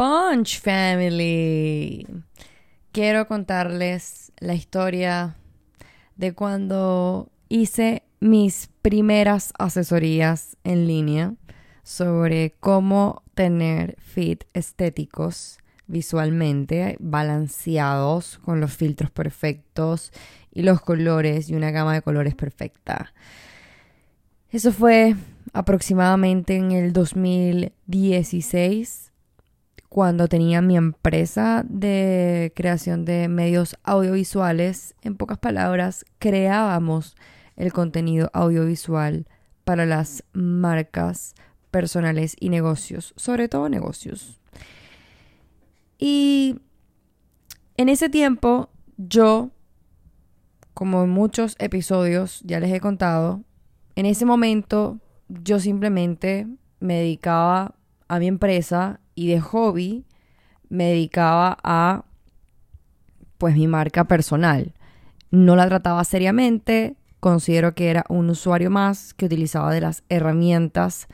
Punch 0.00 0.62
Family. 0.62 2.06
Quiero 2.90 3.28
contarles 3.28 4.32
la 4.38 4.54
historia 4.54 5.36
de 6.16 6.32
cuando 6.32 7.30
hice 7.50 8.04
mis 8.18 8.70
primeras 8.80 9.52
asesorías 9.58 10.56
en 10.64 10.86
línea 10.86 11.34
sobre 11.82 12.54
cómo 12.60 13.22
tener 13.34 13.98
fit 14.00 14.44
estéticos 14.54 15.58
visualmente, 15.86 16.96
balanceados, 16.98 18.38
con 18.38 18.58
los 18.58 18.72
filtros 18.72 19.10
perfectos 19.10 20.12
y 20.50 20.62
los 20.62 20.80
colores 20.80 21.50
y 21.50 21.54
una 21.54 21.72
gama 21.72 21.92
de 21.92 22.00
colores 22.00 22.34
perfecta. 22.34 23.12
Eso 24.48 24.72
fue 24.72 25.14
aproximadamente 25.52 26.56
en 26.56 26.72
el 26.72 26.94
2016, 26.94 29.09
cuando 29.90 30.28
tenía 30.28 30.62
mi 30.62 30.76
empresa 30.76 31.64
de 31.68 32.52
creación 32.54 33.04
de 33.04 33.28
medios 33.28 33.76
audiovisuales. 33.82 34.94
En 35.02 35.16
pocas 35.16 35.36
palabras, 35.38 36.06
creábamos 36.20 37.16
el 37.56 37.72
contenido 37.72 38.30
audiovisual 38.32 39.26
para 39.64 39.86
las 39.86 40.22
marcas 40.32 41.34
personales 41.72 42.36
y 42.38 42.50
negocios, 42.50 43.12
sobre 43.16 43.48
todo 43.48 43.68
negocios. 43.68 44.40
Y 45.98 46.60
en 47.76 47.88
ese 47.88 48.08
tiempo 48.08 48.70
yo, 48.96 49.50
como 50.72 51.02
en 51.02 51.10
muchos 51.10 51.56
episodios 51.58 52.42
ya 52.44 52.60
les 52.60 52.72
he 52.72 52.80
contado, 52.80 53.42
en 53.96 54.06
ese 54.06 54.24
momento 54.24 55.00
yo 55.28 55.58
simplemente 55.58 56.46
me 56.78 56.94
dedicaba 56.94 57.74
a 58.06 58.20
mi 58.20 58.28
empresa 58.28 59.00
y 59.20 59.26
de 59.26 59.38
hobby 59.38 60.06
me 60.70 60.86
dedicaba 60.86 61.58
a 61.62 62.06
pues 63.36 63.54
mi 63.54 63.66
marca 63.66 64.04
personal. 64.04 64.72
No 65.30 65.56
la 65.56 65.68
trataba 65.68 66.02
seriamente, 66.04 66.96
considero 67.20 67.74
que 67.74 67.90
era 67.90 68.06
un 68.08 68.30
usuario 68.30 68.70
más 68.70 69.12
que 69.12 69.26
utilizaba 69.26 69.74
de 69.74 69.82
las 69.82 70.04
herramientas 70.08 71.06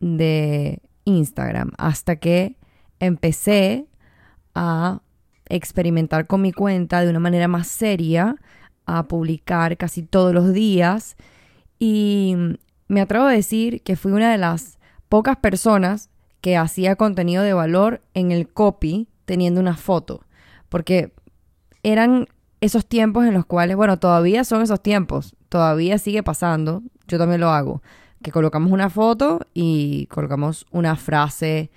de 0.00 0.82
Instagram 1.04 1.70
hasta 1.78 2.16
que 2.16 2.56
empecé 2.98 3.86
a 4.56 5.00
experimentar 5.48 6.26
con 6.26 6.42
mi 6.42 6.52
cuenta 6.52 7.00
de 7.00 7.10
una 7.10 7.20
manera 7.20 7.46
más 7.46 7.68
seria, 7.68 8.34
a 8.86 9.06
publicar 9.06 9.76
casi 9.76 10.02
todos 10.02 10.34
los 10.34 10.52
días 10.52 11.16
y 11.78 12.34
me 12.88 13.00
atrevo 13.00 13.26
a 13.26 13.32
decir 13.32 13.82
que 13.82 13.94
fui 13.94 14.10
una 14.10 14.32
de 14.32 14.38
las 14.38 14.80
pocas 15.08 15.36
personas 15.36 16.10
que 16.42 16.58
hacía 16.58 16.96
contenido 16.96 17.42
de 17.42 17.54
valor 17.54 18.02
en 18.12 18.32
el 18.32 18.48
copy 18.48 19.08
teniendo 19.24 19.60
una 19.60 19.76
foto, 19.76 20.26
porque 20.68 21.14
eran 21.82 22.28
esos 22.60 22.84
tiempos 22.84 23.24
en 23.24 23.32
los 23.32 23.46
cuales, 23.46 23.76
bueno, 23.76 23.98
todavía 23.98 24.44
son 24.44 24.60
esos 24.60 24.82
tiempos, 24.82 25.34
todavía 25.48 25.96
sigue 25.98 26.22
pasando, 26.22 26.82
yo 27.08 27.16
también 27.16 27.40
lo 27.40 27.50
hago, 27.50 27.80
que 28.22 28.32
colocamos 28.32 28.72
una 28.72 28.90
foto 28.90 29.40
y 29.54 30.06
colocamos 30.06 30.66
una 30.70 30.96
frase 30.96 31.70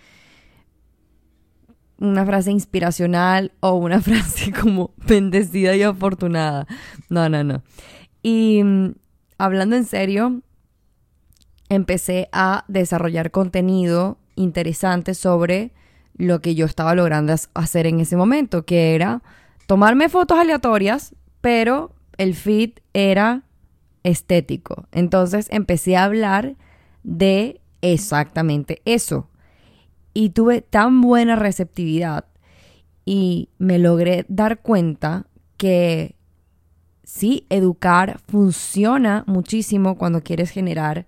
una 1.98 2.26
frase 2.26 2.52
inspiracional 2.52 3.54
o 3.62 3.76
una 3.76 4.02
frase 4.02 4.52
como 4.52 4.94
bendecida 5.08 5.76
y 5.76 5.84
afortunada. 5.84 6.68
No, 7.10 7.30
no, 7.30 7.44
no. 7.44 7.64
Y 8.22 8.62
mm, 8.64 8.96
hablando 9.38 9.76
en 9.76 9.86
serio, 9.86 10.42
empecé 11.70 12.28
a 12.32 12.66
desarrollar 12.68 13.32
contenido 13.32 14.18
interesante 14.36 15.14
sobre 15.14 15.72
lo 16.18 16.42
que 16.42 16.56
yo 16.56 16.66
estaba 16.66 16.96
logrando 16.96 17.34
hacer 17.54 17.88
en 17.88 18.00
ese 18.00 18.16
momento, 18.16 18.66
que 18.66 18.96
era 18.96 19.22
tomarme 19.68 20.10
fotos 20.10 20.38
aleatorias, 20.38 21.16
pero 21.42 21.94
el 22.18 22.36
feed 22.36 22.72
era 22.94 23.44
estético. 24.04 24.88
Entonces 24.92 25.48
empecé 25.52 25.98
a 25.98 26.06
hablar 26.06 26.56
de 27.04 27.62
exactamente 27.82 28.82
eso, 28.86 29.30
y 30.16 30.30
tuve 30.30 30.62
tan 30.62 31.02
buena 31.02 31.36
receptividad 31.36 32.26
y 33.04 33.50
me 33.60 33.78
logré 33.78 34.26
dar 34.30 34.62
cuenta 34.62 35.28
que 35.58 36.16
sí, 37.04 37.46
educar 37.50 38.22
funciona 38.28 39.26
muchísimo 39.28 39.98
cuando 39.98 40.24
quieres 40.24 40.50
generar 40.50 41.06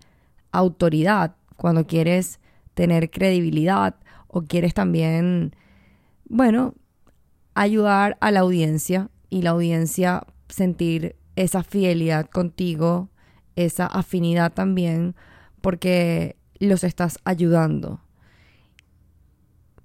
autoridad, 0.51 1.35
cuando 1.55 1.87
quieres 1.87 2.39
tener 2.77 3.09
credibilidad 3.09 3.95
o 4.27 4.43
quieres 4.43 4.75
también, 4.75 5.55
bueno, 6.29 6.75
ayudar 7.55 8.17
a 8.21 8.29
la 8.29 8.41
audiencia 8.41 9.09
y 9.31 9.41
la 9.41 9.49
audiencia 9.49 10.27
sentir 10.47 11.15
esa 11.35 11.63
fidelidad 11.63 12.29
contigo, 12.29 13.09
esa 13.55 13.87
afinidad 13.87 14.53
también, 14.53 15.15
porque 15.59 16.37
los 16.59 16.83
estás 16.83 17.17
ayudando. 17.23 17.99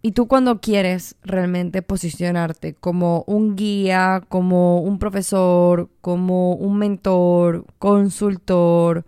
Y 0.03 0.13
tú 0.13 0.29
cuando 0.29 0.61
quieres 0.61 1.17
realmente 1.23 1.81
posicionarte 1.81 2.75
como 2.75 3.25
un 3.27 3.57
guía, 3.57 4.23
como 4.29 4.83
un 4.83 4.99
profesor, 4.99 5.89
como 6.03 6.53
un 6.57 6.77
mentor, 6.77 7.65
consultor, 7.79 9.07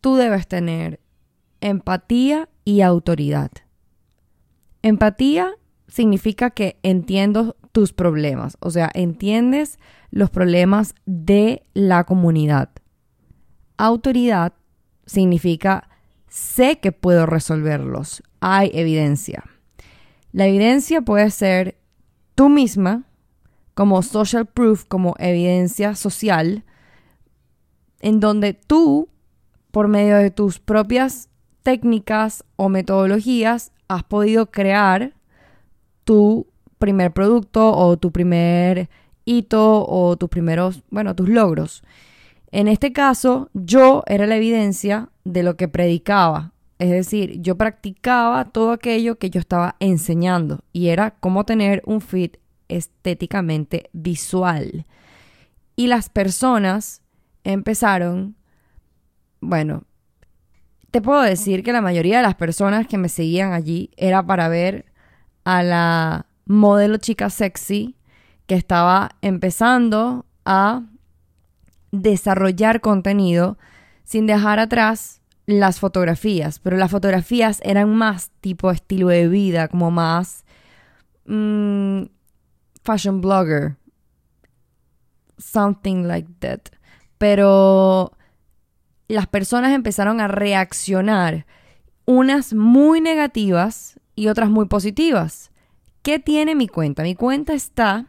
tú 0.00 0.14
debes 0.14 0.46
tener 0.46 1.00
empatía 1.60 2.48
y 2.70 2.82
autoridad. 2.82 3.50
Empatía 4.82 5.56
significa 5.88 6.50
que 6.50 6.78
entiendo 6.84 7.56
tus 7.72 7.92
problemas, 7.92 8.56
o 8.60 8.70
sea, 8.70 8.90
entiendes 8.94 9.80
los 10.10 10.30
problemas 10.30 10.94
de 11.04 11.64
la 11.74 12.04
comunidad. 12.04 12.70
Autoridad 13.76 14.52
significa 15.04 15.88
sé 16.28 16.78
que 16.78 16.92
puedo 16.92 17.26
resolverlos, 17.26 18.22
hay 18.38 18.70
evidencia. 18.72 19.42
La 20.30 20.46
evidencia 20.46 21.02
puede 21.02 21.30
ser 21.32 21.76
tú 22.36 22.48
misma, 22.48 23.02
como 23.74 24.00
social 24.02 24.46
proof, 24.46 24.84
como 24.84 25.16
evidencia 25.18 25.96
social, 25.96 26.64
en 27.98 28.20
donde 28.20 28.54
tú, 28.54 29.08
por 29.72 29.88
medio 29.88 30.16
de 30.16 30.30
tus 30.30 30.60
propias 30.60 31.29
técnicas 31.62 32.44
o 32.56 32.68
metodologías, 32.68 33.72
has 33.88 34.04
podido 34.04 34.50
crear 34.50 35.12
tu 36.04 36.46
primer 36.78 37.12
producto 37.12 37.72
o 37.72 37.96
tu 37.96 38.10
primer 38.10 38.88
hito 39.24 39.86
o 39.86 40.16
tus 40.16 40.28
primeros, 40.28 40.82
bueno, 40.90 41.14
tus 41.14 41.28
logros. 41.28 41.82
En 42.52 42.66
este 42.66 42.92
caso, 42.92 43.48
yo 43.54 44.02
era 44.06 44.26
la 44.26 44.36
evidencia 44.36 45.10
de 45.24 45.42
lo 45.42 45.56
que 45.56 45.68
predicaba, 45.68 46.52
es 46.78 46.90
decir, 46.90 47.40
yo 47.42 47.56
practicaba 47.56 48.46
todo 48.46 48.72
aquello 48.72 49.18
que 49.18 49.28
yo 49.28 49.38
estaba 49.38 49.76
enseñando 49.80 50.64
y 50.72 50.88
era 50.88 51.10
cómo 51.10 51.44
tener 51.44 51.82
un 51.84 52.00
fit 52.00 52.38
estéticamente 52.68 53.90
visual. 53.92 54.86
Y 55.76 55.88
las 55.88 56.08
personas 56.08 57.02
empezaron, 57.44 58.34
bueno, 59.40 59.84
te 60.90 61.00
puedo 61.00 61.22
decir 61.22 61.62
que 61.62 61.72
la 61.72 61.80
mayoría 61.80 62.18
de 62.18 62.22
las 62.22 62.34
personas 62.34 62.86
que 62.86 62.98
me 62.98 63.08
seguían 63.08 63.52
allí 63.52 63.90
era 63.96 64.24
para 64.24 64.48
ver 64.48 64.86
a 65.44 65.62
la 65.62 66.26
modelo 66.46 66.96
chica 66.96 67.30
sexy 67.30 67.96
que 68.46 68.56
estaba 68.56 69.10
empezando 69.22 70.26
a 70.44 70.82
desarrollar 71.92 72.80
contenido 72.80 73.58
sin 74.04 74.26
dejar 74.26 74.58
atrás 74.58 75.20
las 75.46 75.80
fotografías, 75.80 76.58
pero 76.58 76.76
las 76.76 76.90
fotografías 76.90 77.60
eran 77.64 77.94
más 77.94 78.30
tipo 78.40 78.70
estilo 78.70 79.08
de 79.08 79.28
vida, 79.28 79.68
como 79.68 79.90
más 79.90 80.44
mm, 81.26 82.02
fashion 82.82 83.20
blogger, 83.20 83.76
something 85.38 86.04
like 86.04 86.28
that. 86.40 86.60
Pero 87.18 88.12
las 89.10 89.26
personas 89.26 89.72
empezaron 89.72 90.20
a 90.20 90.28
reaccionar, 90.28 91.46
unas 92.04 92.54
muy 92.54 93.00
negativas 93.00 94.00
y 94.14 94.28
otras 94.28 94.50
muy 94.50 94.66
positivas. 94.66 95.50
¿Qué 96.02 96.18
tiene 96.18 96.54
mi 96.54 96.68
cuenta? 96.68 97.02
Mi 97.02 97.14
cuenta 97.14 97.52
está... 97.52 98.06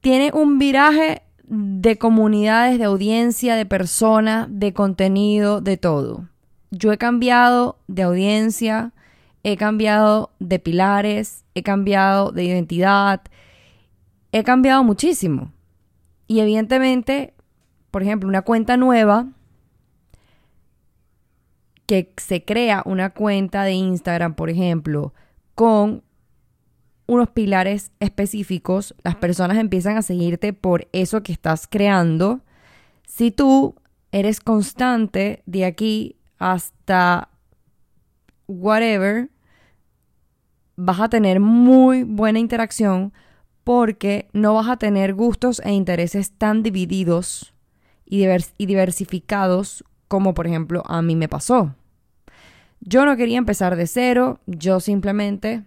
Tiene 0.00 0.30
un 0.32 0.58
viraje 0.58 1.22
de 1.44 1.96
comunidades, 1.98 2.78
de 2.78 2.84
audiencia, 2.84 3.56
de 3.56 3.66
personas, 3.66 4.46
de 4.50 4.72
contenido, 4.72 5.60
de 5.60 5.76
todo. 5.76 6.28
Yo 6.70 6.92
he 6.92 6.98
cambiado 6.98 7.78
de 7.88 8.02
audiencia, 8.02 8.92
he 9.42 9.56
cambiado 9.56 10.30
de 10.38 10.58
pilares, 10.58 11.44
he 11.54 11.62
cambiado 11.62 12.30
de 12.30 12.44
identidad, 12.44 13.22
he 14.32 14.44
cambiado 14.44 14.84
muchísimo. 14.84 15.52
Y 16.28 16.40
evidentemente, 16.40 17.34
por 17.96 18.02
ejemplo, 18.02 18.28
una 18.28 18.42
cuenta 18.42 18.76
nueva 18.76 19.28
que 21.86 22.12
se 22.18 22.44
crea 22.44 22.82
una 22.84 23.08
cuenta 23.08 23.64
de 23.64 23.72
Instagram, 23.72 24.34
por 24.34 24.50
ejemplo, 24.50 25.14
con 25.54 26.02
unos 27.06 27.30
pilares 27.30 27.92
específicos, 27.98 28.94
las 29.02 29.14
personas 29.14 29.56
empiezan 29.56 29.96
a 29.96 30.02
seguirte 30.02 30.52
por 30.52 30.88
eso 30.92 31.22
que 31.22 31.32
estás 31.32 31.66
creando. 31.66 32.40
Si 33.06 33.30
tú 33.30 33.76
eres 34.12 34.40
constante 34.40 35.42
de 35.46 35.64
aquí 35.64 36.16
hasta 36.36 37.30
whatever, 38.46 39.30
vas 40.76 41.00
a 41.00 41.08
tener 41.08 41.40
muy 41.40 42.02
buena 42.02 42.40
interacción 42.40 43.14
porque 43.64 44.28
no 44.34 44.52
vas 44.52 44.68
a 44.68 44.76
tener 44.76 45.14
gustos 45.14 45.62
e 45.64 45.72
intereses 45.72 46.32
tan 46.32 46.62
divididos 46.62 47.54
y, 48.06 48.26
diversificados 48.58 49.84
como 50.08 50.34
por 50.34 50.46
ejemplo 50.46 50.82
a 50.86 51.02
mí 51.02 51.16
me 51.16 51.28
pasó. 51.28 51.74
Yo 52.80 53.04
no 53.04 53.16
quería 53.16 53.38
empezar 53.38 53.76
de 53.76 53.86
cero, 53.86 54.40
yo 54.46 54.80
simplemente 54.80 55.64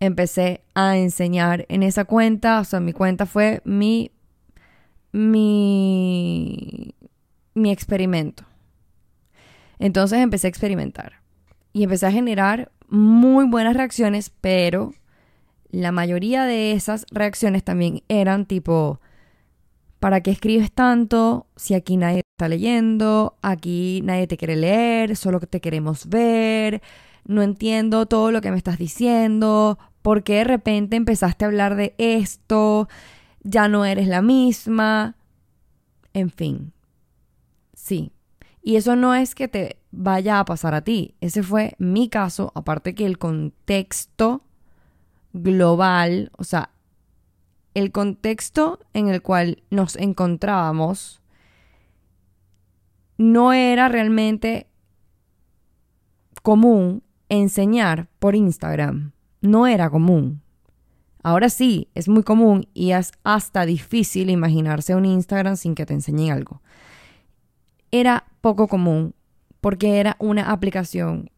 empecé 0.00 0.62
a 0.74 0.96
enseñar 0.96 1.66
en 1.68 1.82
esa 1.82 2.04
cuenta, 2.04 2.60
o 2.60 2.64
sea, 2.64 2.80
mi 2.80 2.92
cuenta 2.92 3.26
fue 3.26 3.62
mi 3.64 4.10
mi 5.12 6.94
mi 7.54 7.70
experimento. 7.70 8.44
Entonces 9.78 10.18
empecé 10.18 10.46
a 10.46 10.50
experimentar 10.50 11.20
y 11.72 11.84
empecé 11.84 12.06
a 12.06 12.12
generar 12.12 12.72
muy 12.88 13.46
buenas 13.46 13.76
reacciones, 13.76 14.30
pero 14.40 14.92
la 15.70 15.92
mayoría 15.92 16.44
de 16.44 16.72
esas 16.72 17.06
reacciones 17.10 17.64
también 17.64 18.02
eran 18.08 18.46
tipo, 18.46 19.00
¿para 20.06 20.20
qué 20.20 20.30
escribes 20.30 20.70
tanto 20.70 21.48
si 21.56 21.74
aquí 21.74 21.96
nadie 21.96 22.22
te 22.22 22.28
está 22.36 22.48
leyendo? 22.48 23.36
Aquí 23.42 24.02
nadie 24.04 24.28
te 24.28 24.36
quiere 24.36 24.54
leer, 24.54 25.16
solo 25.16 25.40
te 25.40 25.60
queremos 25.60 26.08
ver. 26.08 26.80
No 27.24 27.42
entiendo 27.42 28.06
todo 28.06 28.30
lo 28.30 28.40
que 28.40 28.52
me 28.52 28.56
estás 28.56 28.78
diciendo. 28.78 29.80
¿Por 30.02 30.22
qué 30.22 30.34
de 30.34 30.44
repente 30.44 30.94
empezaste 30.94 31.44
a 31.44 31.48
hablar 31.48 31.74
de 31.74 31.96
esto? 31.98 32.88
Ya 33.42 33.66
no 33.66 33.84
eres 33.84 34.06
la 34.06 34.22
misma. 34.22 35.16
En 36.12 36.30
fin. 36.30 36.72
Sí. 37.74 38.12
Y 38.62 38.76
eso 38.76 38.94
no 38.94 39.12
es 39.12 39.34
que 39.34 39.48
te 39.48 39.80
vaya 39.90 40.38
a 40.38 40.44
pasar 40.44 40.76
a 40.76 40.82
ti. 40.82 41.16
Ese 41.20 41.42
fue 41.42 41.74
mi 41.78 42.08
caso, 42.08 42.52
aparte 42.54 42.94
que 42.94 43.06
el 43.06 43.18
contexto 43.18 44.44
global, 45.32 46.30
o 46.38 46.44
sea, 46.44 46.70
el 47.76 47.92
contexto 47.92 48.80
en 48.94 49.08
el 49.08 49.20
cual 49.20 49.62
nos 49.68 49.96
encontrábamos 49.96 51.20
no 53.18 53.52
era 53.52 53.90
realmente 53.90 54.66
común 56.42 57.02
enseñar 57.28 58.08
por 58.18 58.34
Instagram. 58.34 59.12
No 59.42 59.66
era 59.66 59.90
común. 59.90 60.40
Ahora 61.22 61.50
sí, 61.50 61.88
es 61.94 62.08
muy 62.08 62.22
común 62.22 62.66
y 62.72 62.92
es 62.92 63.12
hasta 63.24 63.66
difícil 63.66 64.30
imaginarse 64.30 64.94
un 64.94 65.04
Instagram 65.04 65.56
sin 65.56 65.74
que 65.74 65.84
te 65.84 65.92
enseñen 65.92 66.32
algo. 66.32 66.62
Era 67.90 68.24
poco 68.40 68.68
común 68.68 69.14
porque 69.60 70.00
era 70.00 70.16
una 70.18 70.50
aplicación 70.50 71.30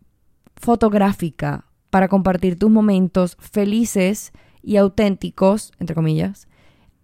fotográfica 0.55 1.65
para 1.91 2.07
compartir 2.07 2.57
tus 2.57 2.71
momentos 2.71 3.37
felices 3.41 4.33
y 4.69 4.77
auténticos, 4.77 5.73
entre 5.81 5.95
comillas, 5.95 6.47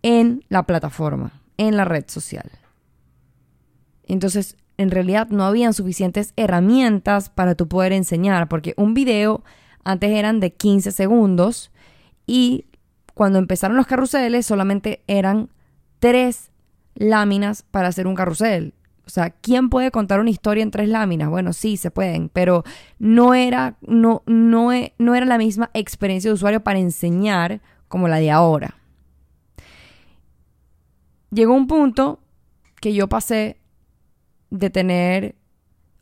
en 0.03 0.45
la 0.51 0.65
plataforma, 0.65 1.41
en 1.57 1.79
la 1.79 1.87
red 1.87 2.05
social. 2.09 2.51
Entonces, 4.07 4.59
en 4.77 4.91
realidad 4.91 5.29
no 5.31 5.45
habían 5.45 5.73
suficientes 5.73 6.35
herramientas 6.37 7.31
para 7.31 7.55
tú 7.55 7.67
poder 7.67 7.93
enseñar, 7.93 8.51
porque 8.51 8.75
un 8.77 8.93
video 8.93 9.43
antes 9.83 10.11
eran 10.11 10.41
de 10.41 10.53
15 10.53 10.93
segundos 10.93 11.73
y 12.27 12.67
cuando 13.15 13.39
empezaron 13.39 13.79
los 13.79 13.87
carruseles 13.87 14.45
solamente 14.45 15.03
eran 15.07 15.49
tres 16.01 16.51
láminas 16.95 17.63
para 17.63 17.89
hacer 17.89 18.07
un 18.07 18.15
carrusel. 18.15 18.75
O 19.07 19.11
sea, 19.11 19.31
¿quién 19.31 19.69
puede 19.69 19.91
contar 19.91 20.21
una 20.21 20.31
historia 20.31 20.63
en 20.63 20.71
tres 20.71 20.89
láminas? 20.89 21.29
Bueno, 21.29 21.53
sí, 21.53 21.77
se 21.77 21.91
pueden, 21.91 22.31
pero 22.31 22.65
no 22.99 23.35
era, 23.35 23.77
no, 23.83 24.23
no, 24.27 24.73
e, 24.73 24.95
no 24.99 25.15
era 25.15 25.27
la 25.27 25.39
misma 25.39 25.71
experiencia 25.75 26.31
de 26.31 26.35
usuario 26.35 26.65
para 26.65 26.79
enseñar 26.79 27.61
como 27.89 28.09
la 28.09 28.17
de 28.17 28.31
ahora. 28.31 28.77
Llegó 31.31 31.55
un 31.55 31.67
punto 31.67 32.21
que 32.81 32.95
yo 32.95 33.09
pasé 33.09 33.59
de 34.51 34.71
tener 34.71 35.35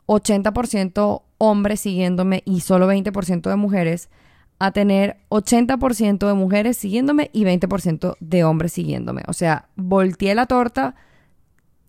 80% 0.07 1.23
hombres 1.39 1.81
siguiéndome 1.81 2.43
y 2.45 2.61
solo 2.61 2.89
20% 2.91 3.51
de 3.51 3.57
mujeres 3.57 4.11
a 4.59 4.71
tener 4.71 5.17
80% 5.31 6.27
de 6.29 6.35
mujeres 6.35 6.77
siguiéndome 6.77 7.31
y 7.33 7.45
20% 7.45 8.17
de 8.21 8.45
hombres 8.45 8.73
siguiéndome. 8.73 9.23
O 9.27 9.33
sea, 9.33 9.69
volteé 9.75 10.37
la 10.37 10.47
torta 10.47 10.95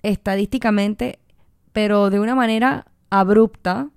estadísticamente, 0.03 1.19
pero 1.71 2.09
de 2.09 2.19
una 2.19 2.35
manera 2.35 2.87
abrupta, 3.09 3.87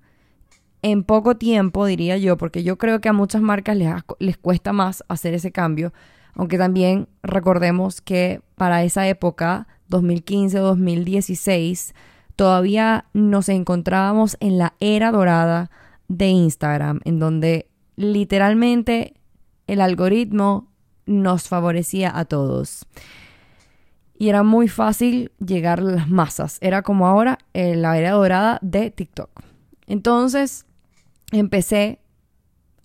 en 0.82 1.02
poco 1.02 1.36
tiempo, 1.36 1.86
diría 1.86 2.16
yo, 2.16 2.36
porque 2.36 2.62
yo 2.62 2.78
creo 2.78 3.00
que 3.00 3.08
a 3.08 3.12
muchas 3.12 3.42
marcas 3.42 3.76
les, 3.76 3.92
les 4.20 4.38
cuesta 4.38 4.72
más 4.72 5.02
hacer 5.08 5.34
ese 5.34 5.50
cambio, 5.50 5.92
aunque 6.34 6.58
también 6.58 7.08
recordemos 7.22 8.00
que 8.00 8.40
para 8.54 8.84
esa 8.84 9.08
época, 9.08 9.66
2015-2016, 9.90 11.92
todavía 12.36 13.06
nos 13.14 13.48
encontrábamos 13.48 14.36
en 14.40 14.58
la 14.58 14.74
era 14.78 15.10
dorada 15.10 15.70
de 16.08 16.28
Instagram, 16.28 17.00
en 17.04 17.18
donde 17.18 17.68
literalmente 17.96 19.14
el 19.66 19.80
algoritmo 19.80 20.70
nos 21.06 21.48
favorecía 21.48 22.16
a 22.16 22.26
todos 22.26 22.86
y 24.18 24.28
era 24.28 24.42
muy 24.42 24.68
fácil 24.68 25.32
llegar 25.44 25.80
a 25.80 25.84
las 25.84 26.08
masas. 26.08 26.58
Era 26.60 26.82
como 26.82 27.06
ahora 27.06 27.38
en 27.52 27.82
la 27.82 27.98
era 27.98 28.12
dorada 28.12 28.58
de 28.62 28.90
TikTok. 28.90 29.30
Entonces 29.86 30.66
empecé 31.32 32.00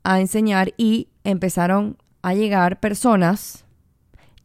a 0.04 0.20
enseñar 0.20 0.74
y 0.78 1.08
empezaron 1.24 1.98
a 2.22 2.34
llegar 2.34 2.80
personas 2.80 3.66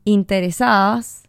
interesadas 0.04 1.24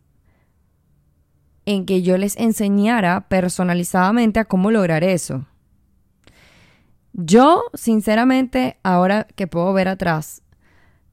en 1.66 1.86
que 1.86 2.02
yo 2.02 2.18
les 2.18 2.38
enseñara 2.38 3.28
personalizadamente 3.28 4.40
a 4.40 4.46
cómo 4.46 4.72
lograr 4.72 5.04
eso. 5.04 5.46
Yo, 7.12 7.64
sinceramente, 7.74 8.78
ahora 8.84 9.28
que 9.36 9.48
puedo 9.48 9.74
ver 9.74 9.88
atrás, 9.88 10.44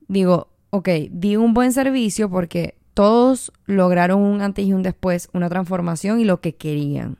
digo, 0.06 0.48
ok, 0.70 0.88
di 1.10 1.36
un 1.36 1.54
buen 1.54 1.72
servicio 1.72 2.28
porque 2.30 2.76
todos 2.94 3.52
lograron 3.66 4.22
un 4.22 4.40
antes 4.40 4.64
y 4.64 4.72
un 4.72 4.82
después, 4.82 5.28
una 5.32 5.48
transformación 5.48 6.20
y 6.20 6.24
lo 6.24 6.40
que 6.40 6.54
querían. 6.54 7.18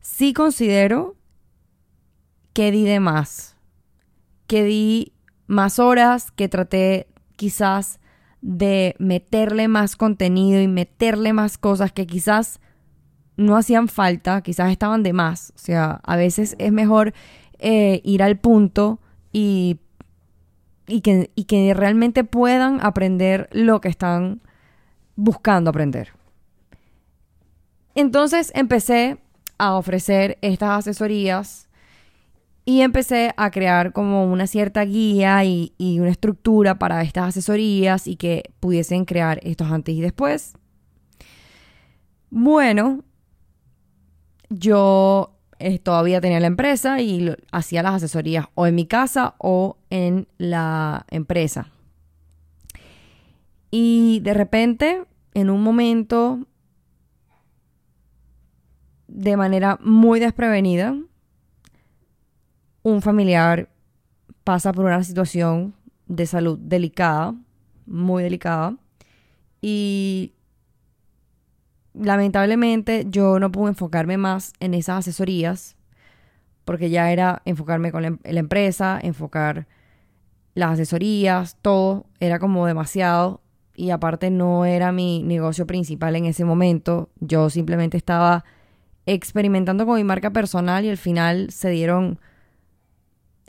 Sí 0.00 0.32
considero 0.32 1.16
que 2.52 2.70
di 2.70 2.84
de 2.84 3.00
más, 3.00 3.56
que 4.46 4.62
di 4.64 5.12
más 5.46 5.78
horas, 5.78 6.30
que 6.30 6.48
traté 6.48 7.08
quizás 7.36 7.98
de 8.40 8.94
meterle 8.98 9.68
más 9.68 9.96
contenido 9.96 10.60
y 10.60 10.68
meterle 10.68 11.32
más 11.32 11.58
cosas 11.58 11.92
que 11.92 12.06
quizás 12.06 12.60
no 13.36 13.56
hacían 13.56 13.88
falta, 13.88 14.42
quizás 14.42 14.70
estaban 14.70 15.02
de 15.02 15.12
más. 15.12 15.52
O 15.56 15.58
sea, 15.58 16.00
a 16.04 16.16
veces 16.16 16.54
es 16.58 16.70
mejor 16.70 17.12
eh, 17.58 18.00
ir 18.04 18.22
al 18.22 18.38
punto 18.38 19.00
y 19.32 19.80
y 20.86 21.00
que, 21.00 21.30
y 21.34 21.44
que 21.44 21.72
realmente 21.74 22.24
puedan 22.24 22.84
aprender 22.84 23.48
lo 23.52 23.80
que 23.80 23.88
están 23.88 24.40
buscando 25.16 25.70
aprender. 25.70 26.12
Entonces 27.94 28.50
empecé 28.54 29.18
a 29.58 29.74
ofrecer 29.74 30.38
estas 30.40 30.80
asesorías 30.80 31.68
y 32.64 32.80
empecé 32.80 33.32
a 33.36 33.50
crear 33.50 33.92
como 33.92 34.24
una 34.24 34.46
cierta 34.46 34.84
guía 34.84 35.44
y, 35.44 35.72
una 35.78 36.10
estructura 36.10 36.78
para 36.78 37.02
estas 37.02 37.28
asesorías 37.28 38.06
y 38.06 38.16
que 38.16 38.50
pudiesen 38.60 39.04
crear 39.04 39.38
estos 39.42 39.70
antes 39.70 39.94
y 39.94 40.00
después. 40.00 40.54
Bueno, 42.30 43.04
yo 44.48 45.36
eh, 45.58 45.78
todavía 45.78 46.20
tenía 46.20 46.40
la 46.40 46.46
empresa 46.46 47.00
y 47.00 47.30
hacía 47.52 47.82
las 47.82 47.94
asesorías 47.94 48.46
o 48.54 48.66
en 48.66 48.74
mi 48.74 48.86
casa 48.86 49.34
o 49.38 49.76
en 49.90 50.26
la 50.38 51.04
empresa. 51.10 51.73
Y 53.76 54.20
de 54.20 54.34
repente, 54.34 55.02
en 55.34 55.50
un 55.50 55.60
momento, 55.60 56.46
de 59.08 59.36
manera 59.36 59.80
muy 59.82 60.20
desprevenida, 60.20 60.96
un 62.84 63.02
familiar 63.02 63.68
pasa 64.44 64.72
por 64.72 64.84
una 64.84 65.02
situación 65.02 65.74
de 66.06 66.24
salud 66.24 66.56
delicada, 66.56 67.34
muy 67.84 68.22
delicada, 68.22 68.76
y 69.60 70.34
lamentablemente 71.94 73.06
yo 73.08 73.40
no 73.40 73.50
pude 73.50 73.70
enfocarme 73.70 74.18
más 74.18 74.52
en 74.60 74.74
esas 74.74 75.00
asesorías 75.00 75.76
porque 76.64 76.90
ya 76.90 77.10
era 77.10 77.42
enfocarme 77.44 77.90
con 77.90 78.04
la, 78.04 78.18
la 78.22 78.38
empresa, 78.38 79.00
enfocar 79.02 79.66
las 80.54 80.74
asesorías, 80.74 81.56
todo, 81.60 82.06
era 82.20 82.38
como 82.38 82.66
demasiado 82.66 83.40
y 83.74 83.90
aparte 83.90 84.30
no 84.30 84.64
era 84.64 84.92
mi 84.92 85.22
negocio 85.22 85.66
principal 85.66 86.16
en 86.16 86.26
ese 86.26 86.44
momento, 86.44 87.10
yo 87.20 87.50
simplemente 87.50 87.96
estaba 87.96 88.44
experimentando 89.06 89.84
con 89.86 89.96
mi 89.96 90.04
marca 90.04 90.30
personal 90.30 90.84
y 90.84 90.90
al 90.90 90.96
final 90.96 91.50
se 91.50 91.70
dieron 91.70 92.18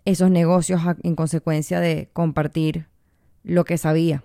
esos 0.04 0.30
negocios 0.30 0.82
en 1.04 1.16
consecuencia 1.16 1.80
de 1.80 2.10
compartir 2.14 2.88
lo 3.44 3.66
que 3.66 3.78
sabía 3.78 4.24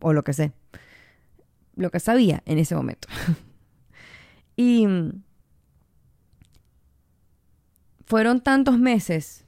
o 0.00 0.12
lo 0.12 0.24
que 0.24 0.32
sé, 0.32 0.52
lo 1.76 1.90
que 1.90 2.00
sabía 2.00 2.42
en 2.46 2.58
ese 2.58 2.74
momento. 2.74 3.08
y 4.56 4.86
fueron 8.04 8.42
tantos 8.42 8.78
meses, 8.78 9.46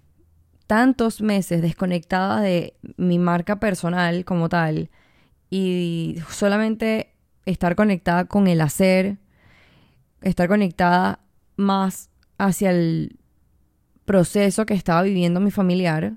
tantos 0.67 1.21
meses 1.21 1.63
desconectada 1.63 2.41
de 2.41 2.75
mi 2.97 3.19
marca 3.19 3.61
personal 3.61 4.25
como 4.25 4.49
tal 4.49 4.91
y 5.51 6.17
solamente 6.29 7.13
estar 7.47 7.77
conectada 7.77 8.25
con 8.25 8.47
el 8.49 8.61
hacer, 8.61 9.19
estar 10.23 10.49
conectada 10.49 11.21
más 11.57 12.11
hacia 12.39 12.71
el 12.71 13.19
proceso 14.05 14.67
que 14.67 14.75
estaba 14.75 15.03
viviendo 15.03 15.41
mi 15.41 15.51
familiar 15.51 16.15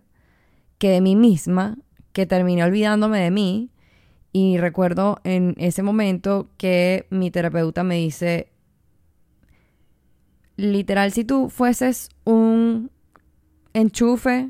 que 0.77 0.89
de 0.89 1.01
mí 1.01 1.15
misma, 1.15 1.77
que 2.13 2.25
terminé 2.25 2.63
olvidándome 2.63 3.19
de 3.19 3.31
mí. 3.31 3.71
Y 4.31 4.57
recuerdo 4.57 5.19
en 5.23 5.55
ese 5.57 5.81
momento 5.83 6.49
que 6.57 7.07
mi 7.09 7.31
terapeuta 7.31 7.83
me 7.83 7.95
dice, 7.95 8.51
literal, 10.57 11.11
si 11.11 11.23
tú 11.23 11.49
fueses 11.49 12.09
un 12.23 12.91
enchufe, 13.77 14.49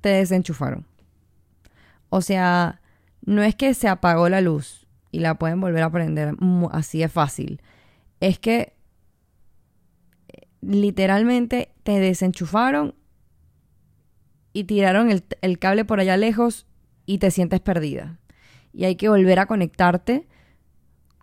te 0.00 0.08
desenchufaron. 0.10 0.86
O 2.08 2.20
sea, 2.20 2.80
no 3.22 3.42
es 3.42 3.54
que 3.54 3.74
se 3.74 3.88
apagó 3.88 4.28
la 4.28 4.40
luz 4.40 4.86
y 5.10 5.20
la 5.20 5.38
pueden 5.38 5.60
volver 5.60 5.82
a 5.82 5.90
prender 5.90 6.34
así 6.70 7.00
de 7.00 7.08
fácil. 7.08 7.60
Es 8.20 8.38
que 8.38 8.74
literalmente 10.60 11.72
te 11.82 11.98
desenchufaron 12.00 12.94
y 14.52 14.64
tiraron 14.64 15.10
el, 15.10 15.58
cable 15.58 15.84
por 15.84 16.00
allá 16.00 16.16
lejos 16.16 16.66
y 17.04 17.18
te 17.18 17.30
sientes 17.30 17.60
perdida. 17.60 18.18
Y 18.72 18.84
hay 18.84 18.96
que 18.96 19.08
volver 19.08 19.38
a 19.38 19.46
conectarte 19.46 20.26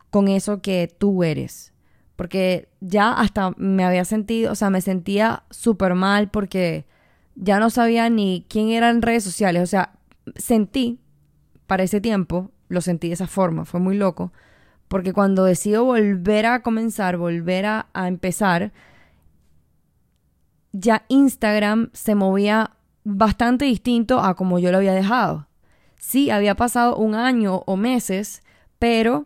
con 0.10 0.28
eso 0.28 0.62
que 0.62 0.88
tú 0.88 1.24
eres. 1.24 1.73
Porque 2.16 2.70
ya 2.80 3.12
hasta 3.14 3.54
me 3.58 3.84
había 3.84 4.06
sentido, 4.06 4.52
o 4.52 4.56
sea, 4.56 4.70
me 4.70 4.82
sentía 4.82 5.44
súper 5.50 5.96
mal 5.96 6.30
porque 6.30 6.86
ya 7.36 7.60
no 7.60 7.70
sabía 7.70 8.10
ni 8.10 8.46
quién 8.50 8.70
era 8.70 8.90
en 8.90 9.02
redes 9.02 9.24
sociales. 9.24 9.64
O 9.64 9.68
sea, 9.68 9.94
sentí, 10.36 11.00
para 11.66 11.84
ese 11.84 12.02
tiempo, 12.02 12.52
lo 12.68 12.82
sentí 12.82 13.08
de 13.08 13.16
esa 13.16 13.28
forma, 13.28 13.66
fue 13.66 13.80
muy 13.80 13.98
loco. 13.98 14.32
Porque 14.88 15.14
cuando 15.14 15.44
decido 15.44 15.86
volver 15.86 16.46
a 16.46 16.62
comenzar, 16.62 17.18
volver 17.18 17.66
a 17.66 17.88
empezar, 17.96 18.72
ya 20.72 21.06
Instagram 21.08 21.90
se 21.94 22.16
movía 22.16 22.72
bastante 23.04 23.66
distinto 23.66 24.20
a 24.20 24.36
como 24.36 24.60
yo 24.60 24.72
lo 24.72 24.78
había 24.78 24.94
dejado. 24.94 25.48
Sí, 25.98 26.30
había 26.30 26.56
pasado 26.56 26.98
un 26.98 27.16
año 27.16 27.64
o 27.66 27.78
meses, 27.78 28.44
pero 28.78 29.26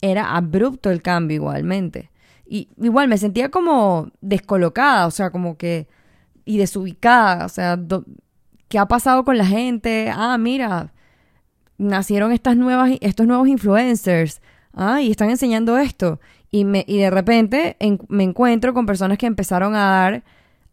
era 0.00 0.36
abrupto 0.36 0.90
el 0.90 1.02
cambio 1.02 1.36
igualmente. 1.36 2.10
Y 2.46 2.68
igual 2.80 3.08
me 3.08 3.18
sentía 3.18 3.50
como 3.50 4.10
descolocada, 4.20 5.06
o 5.06 5.10
sea, 5.10 5.30
como 5.30 5.56
que... 5.56 5.88
y 6.44 6.58
desubicada, 6.58 7.46
o 7.46 7.48
sea, 7.48 7.78
¿qué 8.68 8.78
ha 8.78 8.86
pasado 8.86 9.24
con 9.24 9.38
la 9.38 9.46
gente? 9.46 10.10
Ah, 10.14 10.36
mira, 10.38 10.92
nacieron 11.78 12.32
estas 12.32 12.56
nuevas, 12.56 12.92
estos 13.00 13.26
nuevos 13.26 13.48
influencers. 13.48 14.40
Ah, 14.74 15.00
y 15.00 15.10
están 15.10 15.30
enseñando 15.30 15.78
esto. 15.78 16.20
Y, 16.50 16.64
me, 16.64 16.84
y 16.86 16.98
de 16.98 17.10
repente 17.10 17.76
me 18.08 18.24
encuentro 18.24 18.74
con 18.74 18.86
personas 18.86 19.18
que 19.18 19.26
empezaron 19.26 19.74
a 19.74 19.86
dar 19.90 20.24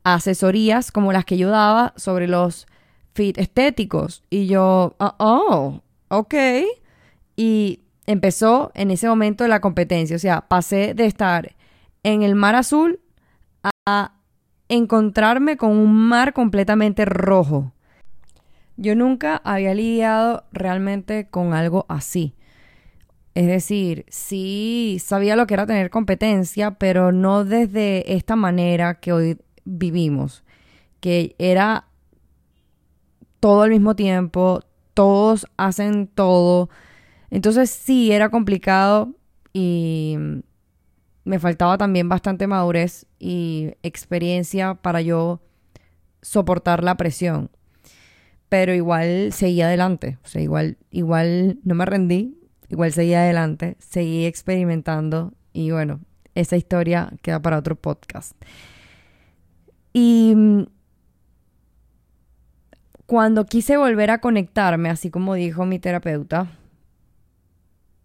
asesorías 0.04 0.92
como 0.92 1.14
las 1.14 1.26
que 1.26 1.38
yo 1.38 1.50
daba 1.50 1.94
sobre 1.96 2.28
los 2.28 2.68
fit 3.14 3.38
estéticos. 3.38 4.24
Y 4.30 4.48
yo, 4.48 4.96
oh, 4.98 5.16
oh, 5.18 5.82
ok. 6.10 6.36
Y 7.36 7.80
empezó 8.12 8.72
en 8.76 8.92
ese 8.92 9.08
momento 9.08 9.48
la 9.48 9.62
competencia. 9.62 10.16
O 10.16 10.20
sea, 10.20 10.42
pasé 10.42 10.94
de 10.94 11.06
estar 11.06 11.56
en 12.04 12.24
el 12.24 12.36
mar 12.36 12.56
azul 12.56 13.00
a 13.86 14.14
encontrarme 14.70 15.58
con 15.58 15.72
un 15.72 15.94
mar 15.94 16.34
completamente 16.34 17.06
rojo. 17.06 17.74
Yo 18.78 18.96
nunca 18.96 19.42
había 19.44 19.74
lidiado 19.74 20.46
realmente 20.52 21.28
con 21.30 21.54
algo 21.54 21.86
así. 21.90 22.36
Es 23.34 23.48
decir, 23.48 24.06
sí 24.10 24.98
sabía 25.04 25.36
lo 25.36 25.48
que 25.48 25.54
era 25.54 25.66
tener 25.66 25.90
competencia, 25.90 26.72
pero 26.72 27.12
no 27.12 27.46
desde 27.46 28.14
esta 28.14 28.36
manera 28.36 29.00
que 29.00 29.14
hoy 29.14 29.38
vivimos, 29.64 30.44
que 31.00 31.36
era 31.38 31.86
todo 33.40 33.62
al 33.64 33.70
mismo 33.70 33.96
tiempo, 33.96 34.62
todos 34.94 35.48
hacen 35.58 36.08
todo. 36.08 36.70
Entonces 37.32 37.70
sí, 37.70 38.12
era 38.12 38.30
complicado 38.30 39.16
y 39.54 40.18
me 41.24 41.40
faltaba 41.40 41.78
también 41.78 42.10
bastante 42.10 42.46
madurez 42.46 43.06
y 43.20 43.72
experiencia 43.84 44.76
para 44.76 45.02
yo 45.02 45.42
soportar 46.22 46.84
la 46.84 46.98
presión. 46.98 47.50
Pero 48.50 48.74
igual 48.74 49.32
seguí 49.32 49.62
adelante, 49.62 50.18
o 50.26 50.28
sea, 50.28 50.42
igual, 50.42 50.78
igual 50.92 51.60
no 51.64 51.74
me 51.74 51.86
rendí, 51.86 52.38
igual 52.68 52.92
seguí 52.92 53.14
adelante, 53.14 53.78
seguí 53.80 54.26
experimentando 54.26 55.34
y 55.54 55.72
bueno, 55.72 56.02
esa 56.36 56.58
historia 56.58 57.14
queda 57.22 57.42
para 57.42 57.58
otro 57.58 57.78
podcast. 57.78 58.36
Y 59.94 60.34
mm, 60.36 60.64
cuando 63.06 63.46
quise 63.46 63.78
volver 63.78 64.12
a 64.12 64.20
conectarme, 64.20 64.90
así 64.90 65.10
como 65.10 65.36
dijo 65.36 65.66
mi 65.66 65.80
terapeuta, 65.80 66.48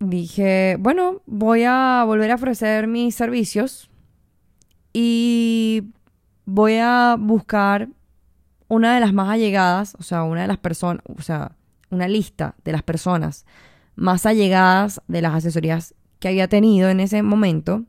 dije, 0.00 0.76
bueno, 0.78 1.22
voy 1.26 1.64
a 1.64 2.04
volver 2.06 2.30
a 2.30 2.36
ofrecer 2.36 2.86
mis 2.86 3.14
servicios 3.14 3.90
y 4.92 5.84
voy 6.44 6.76
a 6.76 7.16
buscar 7.18 7.88
una 8.68 8.94
de 8.94 9.00
las 9.00 9.12
más 9.12 9.30
allegadas, 9.30 9.96
o 9.98 10.02
sea, 10.02 10.24
una 10.24 10.42
de 10.42 10.48
las 10.48 10.58
personas, 10.58 11.02
o 11.06 11.22
sea, 11.22 11.52
una 11.90 12.08
lista 12.08 12.54
de 12.64 12.72
las 12.72 12.82
personas 12.82 13.46
más 13.94 14.26
allegadas 14.26 15.00
de 15.08 15.22
las 15.22 15.34
asesorías 15.34 15.94
que 16.18 16.28
había 16.28 16.48
tenido 16.48 16.88
en 16.88 17.00
ese 17.00 17.22
momento 17.22 17.84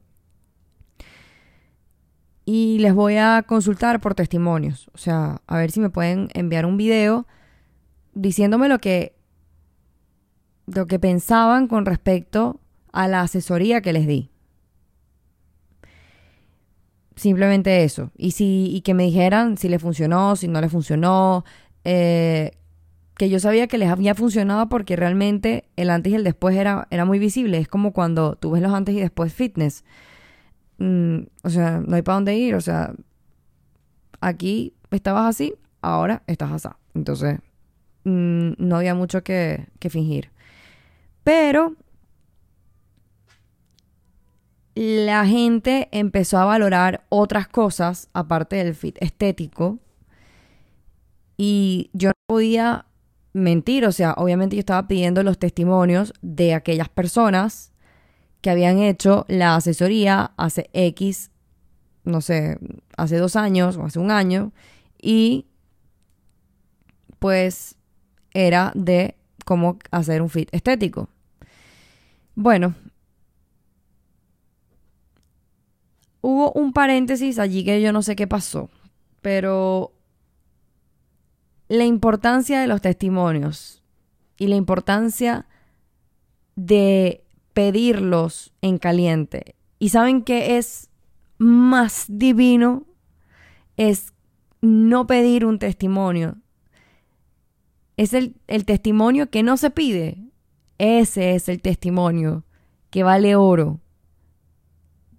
y 2.45 2.79
les 2.79 2.93
voy 2.93 3.17
a 3.17 3.43
consultar 3.45 3.99
por 3.99 4.15
testimonios. 4.15 4.89
O 4.93 4.97
sea, 4.97 5.41
a 5.47 5.57
ver 5.57 5.69
si 5.69 5.81
me 5.81 5.89
pueden 5.89 6.29
enviar 6.33 6.65
un 6.65 6.77
video 6.77 7.27
diciéndome 8.13 8.69
lo 8.69 8.79
que, 8.79 9.16
lo 10.67 10.86
que 10.86 11.00
pensaban 11.00 11.67
con 11.67 11.86
respecto 11.86 12.59
a 12.91 13.07
la 13.07 13.21
asesoría 13.21 13.81
que 13.81 13.93
les 13.93 14.07
di. 14.07 14.29
Simplemente 17.15 17.83
eso. 17.83 18.12
Y, 18.15 18.31
si, 18.31 18.69
y 18.71 18.81
que 18.81 18.93
me 18.93 19.03
dijeran 19.03 19.57
si 19.57 19.69
les 19.69 19.81
funcionó, 19.81 20.36
si 20.36 20.47
no 20.47 20.62
les 20.62 20.71
funcionó. 20.71 21.45
Eh, 21.83 22.51
que 23.17 23.29
yo 23.29 23.39
sabía 23.39 23.67
que 23.67 23.79
les 23.79 23.89
había 23.89 24.13
funcionado 24.13 24.69
porque 24.69 24.95
realmente 24.95 25.67
el 25.75 25.89
antes 25.89 26.13
y 26.13 26.15
el 26.15 26.24
después 26.24 26.55
era, 26.55 26.88
era 26.91 27.05
muy 27.05 27.17
visible. 27.17 27.57
Es 27.57 27.67
como 27.67 27.91
cuando 27.91 28.36
tú 28.36 28.51
ves 28.51 28.62
los 28.62 28.74
antes 28.74 28.93
y 28.93 29.00
después 29.00 29.33
fitness. 29.33 29.83
Mm, 30.77 31.21
o 31.43 31.50
sea, 31.50 31.81
no 31.86 31.95
hay 31.95 32.03
para 32.03 32.15
dónde 32.15 32.36
ir, 32.36 32.53
o 32.53 32.62
sea, 32.62 32.93
aquí 34.21 34.75
estabas 34.91 35.25
así, 35.25 35.55
ahora 35.81 36.21
estás 36.27 36.51
así. 36.51 36.69
Entonces, 36.93 37.39
mm, 38.03 38.51
no 38.59 38.77
había 38.77 38.93
mucho 38.93 39.24
que, 39.24 39.67
que 39.79 39.89
fingir. 39.89 40.29
Pero 41.27 41.75
la 44.75 45.25
gente 45.25 45.89
empezó 45.91 46.38
a 46.38 46.46
valorar 46.46 47.05
otras 47.10 47.50
cosas 47.50 48.07
aparte 48.13 48.55
del 48.55 48.75
fit 48.75 48.96
estético 49.01 49.77
y 51.36 51.89
yo 51.91 52.12
no 52.12 52.13
podía 52.27 52.86
mentir, 53.34 53.86
o 53.86 53.91
sea, 53.91 54.13
obviamente 54.13 54.55
yo 54.55 54.62
estaba 54.62 54.88
pidiendo 54.88 55.22
los 55.22 55.38
testimonios 55.38 56.13
de 56.22 56.53
aquellas 56.53 56.88
personas 56.88 57.74
que 58.39 58.50
habían 58.50 58.79
hecho 58.79 59.25
la 59.27 59.57
asesoría 59.57 60.31
hace 60.38 60.69
X, 60.72 61.31
no 62.05 62.22
sé, 62.22 62.57
hace 62.96 63.17
dos 63.17 63.36
años 63.36 63.75
o 63.75 63.84
hace 63.84 64.00
un 64.00 64.12
año, 64.12 64.53
y 64.98 65.46
pues 67.19 67.75
era 68.31 68.72
de 68.75 69.17
cómo 69.43 69.77
hacer 69.91 70.22
un 70.22 70.29
fit 70.29 70.48
estético. 70.53 71.10
Bueno, 72.39 72.75
hubo 76.22 76.51
un 76.51 76.72
paréntesis 76.72 77.39
allí 77.39 77.65
que 77.65 77.82
yo 77.82 77.91
no 77.91 78.03
sé 78.03 78.15
qué 78.15 78.27
pasó, 78.27 78.70
pero 79.24 79.91
la 81.67 81.86
importancia 81.86 82.62
de 82.62 82.67
los 82.67 82.79
testimonios 82.79 83.82
y 84.38 84.46
la 84.46 84.56
importancia 84.56 85.48
de 86.56 87.24
pedirlos 87.53 88.53
en 88.62 88.77
caliente. 88.77 89.56
¿Y 89.79 89.89
saben 89.89 90.22
qué 90.22 90.60
es 90.60 90.91
más 91.39 92.06
divino? 92.08 92.86
Es 93.77 94.13
no 94.62 95.08
pedir 95.08 95.44
un 95.44 95.58
testimonio. 95.58 96.38
Es 97.98 98.13
el, 98.13 98.36
el 98.46 98.63
testimonio 98.63 99.32
que 99.32 99.41
no 99.41 99.58
se 99.58 99.72
pide. 99.72 100.26
Ese 100.77 101.36
es 101.36 101.50
el 101.50 101.62
testimonio 101.62 102.43
que 102.89 103.03
vale 103.03 103.36
oro, 103.36 103.79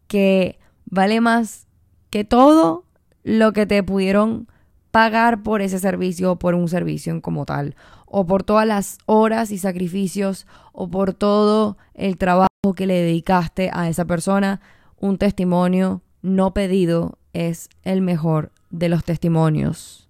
que 0.07 0.59
vale 0.87 1.21
más 1.21 1.67
que 2.11 2.25
todo 2.25 2.85
lo 3.25 3.53
que 3.53 3.67
te 3.67 3.83
pudieron 3.83 4.49
pagar 4.91 5.43
por 5.43 5.61
ese 5.61 5.79
servicio 5.79 6.33
o 6.33 6.39
por 6.39 6.55
un 6.55 6.69
servicio 6.69 7.21
como 7.21 7.45
tal, 7.45 7.77
o 8.07 8.27
por 8.27 8.43
todas 8.43 8.67
las 8.67 8.99
horas 9.07 9.51
y 9.51 9.59
sacrificios, 9.59 10.47
o 10.73 10.89
por 10.89 11.13
todo 11.13 11.77
el 11.95 12.17
trabajo 12.17 12.49
que 12.75 12.87
le 12.87 12.95
dedicaste 12.95 13.71
a 13.73 13.89
esa 13.89 14.07
persona. 14.07 14.61
Un 14.97 15.19
testimonio 15.19 16.03
no 16.23 16.55
pedido 16.55 17.19
es 17.33 17.69
el 17.83 18.01
mejor 18.01 18.53
de 18.71 18.89
los 18.89 19.05
testimonios. 19.05 20.09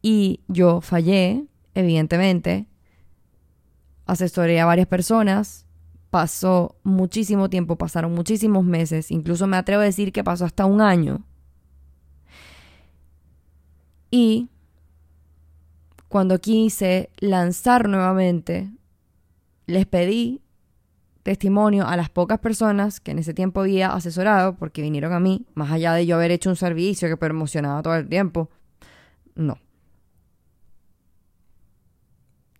Y 0.00 0.40
yo 0.48 0.80
fallé, 0.80 1.46
evidentemente, 1.74 2.66
asesoré 4.14 4.60
a 4.60 4.66
varias 4.66 4.86
personas, 4.86 5.66
pasó 6.10 6.76
muchísimo 6.82 7.50
tiempo, 7.50 7.76
pasaron 7.76 8.12
muchísimos 8.12 8.64
meses, 8.64 9.10
incluso 9.10 9.46
me 9.46 9.56
atrevo 9.56 9.82
a 9.82 9.84
decir 9.84 10.12
que 10.12 10.24
pasó 10.24 10.44
hasta 10.44 10.64
un 10.64 10.80
año. 10.80 11.24
Y 14.10 14.48
cuando 16.08 16.40
quise 16.40 17.10
lanzar 17.18 17.88
nuevamente, 17.88 18.70
les 19.66 19.86
pedí 19.86 20.40
testimonio 21.24 21.88
a 21.88 21.96
las 21.96 22.10
pocas 22.10 22.38
personas 22.38 23.00
que 23.00 23.10
en 23.10 23.18
ese 23.18 23.34
tiempo 23.34 23.62
había 23.62 23.92
asesorado, 23.92 24.56
porque 24.56 24.82
vinieron 24.82 25.12
a 25.12 25.18
mí, 25.18 25.46
más 25.54 25.72
allá 25.72 25.94
de 25.94 26.06
yo 26.06 26.14
haber 26.14 26.30
hecho 26.30 26.50
un 26.50 26.56
servicio 26.56 27.08
que 27.08 27.16
promocionaba 27.16 27.82
todo 27.82 27.96
el 27.96 28.08
tiempo. 28.08 28.50
No. 29.34 29.58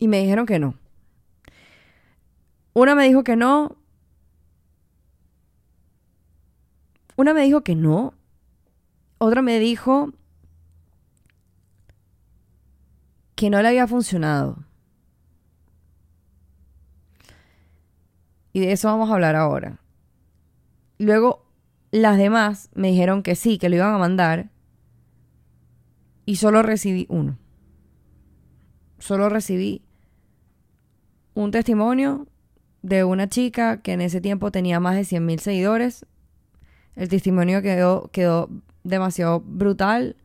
Y 0.01 0.09
me 0.09 0.19
dijeron 0.19 0.47
que 0.47 0.59
no. 0.59 0.75
Una 2.75 2.97
me 2.97 3.05
dijo 3.05 3.23
que 3.23 3.37
no. 3.37 3.77
Una 7.17 7.33
me 7.33 7.43
dijo 7.43 7.63
que 7.63 7.77
no. 7.77 8.15
Otra 9.19 9.43
me 9.43 9.61
dijo 9.61 10.13
que 13.37 13.49
no 13.49 13.63
le 13.63 13.69
había 13.69 13.87
funcionado. 13.87 14.65
Y 18.53 18.61
de 18.61 18.73
eso 18.73 18.89
vamos 18.89 19.09
a 19.09 19.15
hablar 19.15 19.37
ahora. 19.37 19.81
Luego, 20.99 21.47
las 21.93 22.19
demás 22.19 22.71
me 22.75 22.89
dijeron 22.89 23.23
que 23.23 23.37
sí, 23.37 23.59
que 23.59 23.69
lo 23.69 23.77
iban 23.77 23.95
a 23.95 23.99
mandar. 23.99 24.51
Y 26.27 26.37
solo 26.37 26.63
recibí 26.63 27.07
uno. 27.09 27.39
Solo 28.99 29.29
recibí 29.29 29.85
un 31.35 31.51
testimonio 31.53 32.27
de 32.85 33.03
una 33.03 33.31
chica 33.31 33.81
que 33.81 33.95
en 33.95 34.03
ese 34.03 34.21
tiempo 34.21 34.51
tenía 34.51 34.79
más 34.79 34.95
de 34.95 35.07
100 35.07 35.25
mil 35.25 35.41
seguidores. 35.41 36.05
El 36.97 37.09
testimonio 37.09 37.63
quedó, 37.63 38.11
quedó 38.13 38.51
demasiado 38.83 39.41
brutal, 39.41 40.17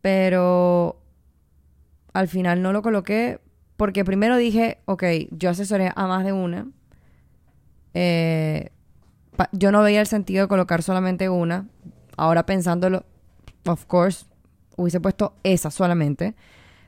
pero 0.00 1.02
al 2.14 2.28
final 2.28 2.62
no 2.62 2.72
lo 2.72 2.80
coloqué 2.80 3.40
porque 3.76 4.06
primero 4.06 4.38
dije, 4.38 4.78
ok, 4.86 5.04
yo 5.32 5.50
asesoré 5.50 5.92
a 5.94 6.06
más 6.06 6.24
de 6.24 6.32
una. 6.32 6.66
Eh, 7.92 8.70
yo 9.52 9.70
no 9.70 9.82
veía 9.82 10.00
el 10.00 10.06
sentido 10.06 10.44
de 10.44 10.48
colocar 10.48 10.82
solamente 10.82 11.28
una. 11.28 11.68
Ahora 12.16 12.46
pensándolo, 12.46 13.04
of 13.66 13.84
course, 13.84 14.24
hubiese 14.76 14.98
puesto 14.98 15.34
esa 15.42 15.70
solamente. 15.70 16.34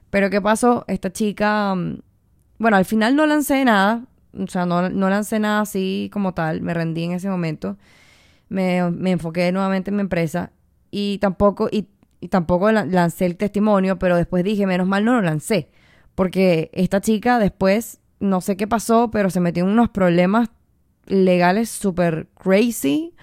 Pero 0.08 0.30
¿qué 0.30 0.40
pasó? 0.40 0.86
Esta 0.88 1.12
chica, 1.12 1.74
mm, 1.74 1.98
bueno, 2.58 2.78
al 2.78 2.86
final 2.86 3.16
no 3.16 3.26
lancé 3.26 3.66
nada, 3.66 4.06
o 4.38 4.46
sea, 4.46 4.66
no, 4.66 4.88
lancé 4.88 5.38
nada 5.38 5.60
así 5.60 6.10
como 6.12 6.34
tal, 6.34 6.62
me 6.62 6.74
rendí 6.74 7.04
en 7.04 7.12
ese 7.12 7.28
momento. 7.28 7.76
Me, 8.48 8.78
enfoqué 8.78 9.50
nuevamente 9.52 9.90
en 9.90 9.96
mi 9.96 10.02
empresa 10.02 10.52
y 10.90 11.18
tampoco, 11.18 11.68
y, 11.70 11.88
tampoco 12.28 12.70
lancé 12.70 13.26
el 13.26 13.36
testimonio, 13.36 13.98
pero 13.98 14.16
después 14.16 14.44
dije, 14.44 14.66
menos 14.66 14.86
mal 14.86 15.04
no 15.04 15.14
lo 15.14 15.22
lancé, 15.22 15.70
porque 16.14 16.70
esta 16.72 17.00
chica 17.00 17.38
después, 17.38 18.00
no 18.20 18.40
sé 18.40 18.56
qué 18.56 18.66
pasó, 18.66 19.10
pero 19.10 19.30
se 19.30 19.40
metió 19.40 19.64
en 19.64 19.70
unos 19.70 19.88
problemas 19.90 20.50
legales 21.06 21.70
súper 21.70 22.28
crazy 22.34 23.14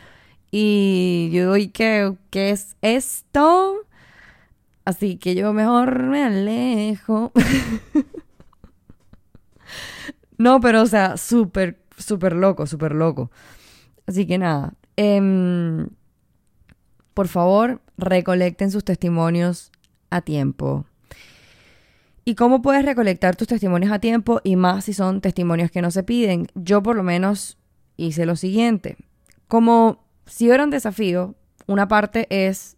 y 0.52 1.30
yo 1.32 1.54
digo, 1.54 1.72
qué, 1.74 2.14
qué 2.32 2.50
es 2.52 2.76
esto? 2.82 3.76
Así 4.86 5.18
que 5.18 5.36
yo 5.36 5.54
mejor 5.54 6.04
me 6.04 6.24
alejo. 6.24 7.32
No, 10.40 10.62
pero 10.62 10.82
o 10.82 10.86
sea, 10.86 11.18
súper, 11.18 11.84
súper 11.98 12.34
loco, 12.34 12.66
súper 12.66 12.96
loco. 12.96 13.30
Así 14.08 14.26
que 14.26 14.38
nada. 14.38 14.74
Em, 14.96 15.90
por 17.14 17.28
favor, 17.28 17.82
recolecten 17.98 18.72
sus 18.72 18.86
testimonios 18.86 19.72
a 20.10 20.22
tiempo. 20.22 20.86
¿Y 22.24 22.36
cómo 22.36 22.62
puedes 22.62 22.86
recolectar 22.86 23.36
tus 23.36 23.50
testimonios 23.50 23.92
a 23.92 24.00
tiempo? 24.00 24.40
Y 24.44 24.56
más 24.56 24.86
si 24.86 24.94
son 24.94 25.20
testimonios 25.20 25.72
que 25.72 25.82
no 25.82 25.92
se 25.92 26.04
piden. 26.04 26.48
Yo 26.56 26.82
por 26.82 26.96
lo 26.96 27.04
menos 27.04 27.58
hice 27.98 28.26
lo 28.26 28.38
siguiente. 28.38 28.96
Como 29.50 30.06
si 30.26 30.50
era 30.50 30.64
un 30.64 30.70
desafío, 30.70 31.36
una 31.68 31.90
parte 31.90 32.28
es 32.30 32.78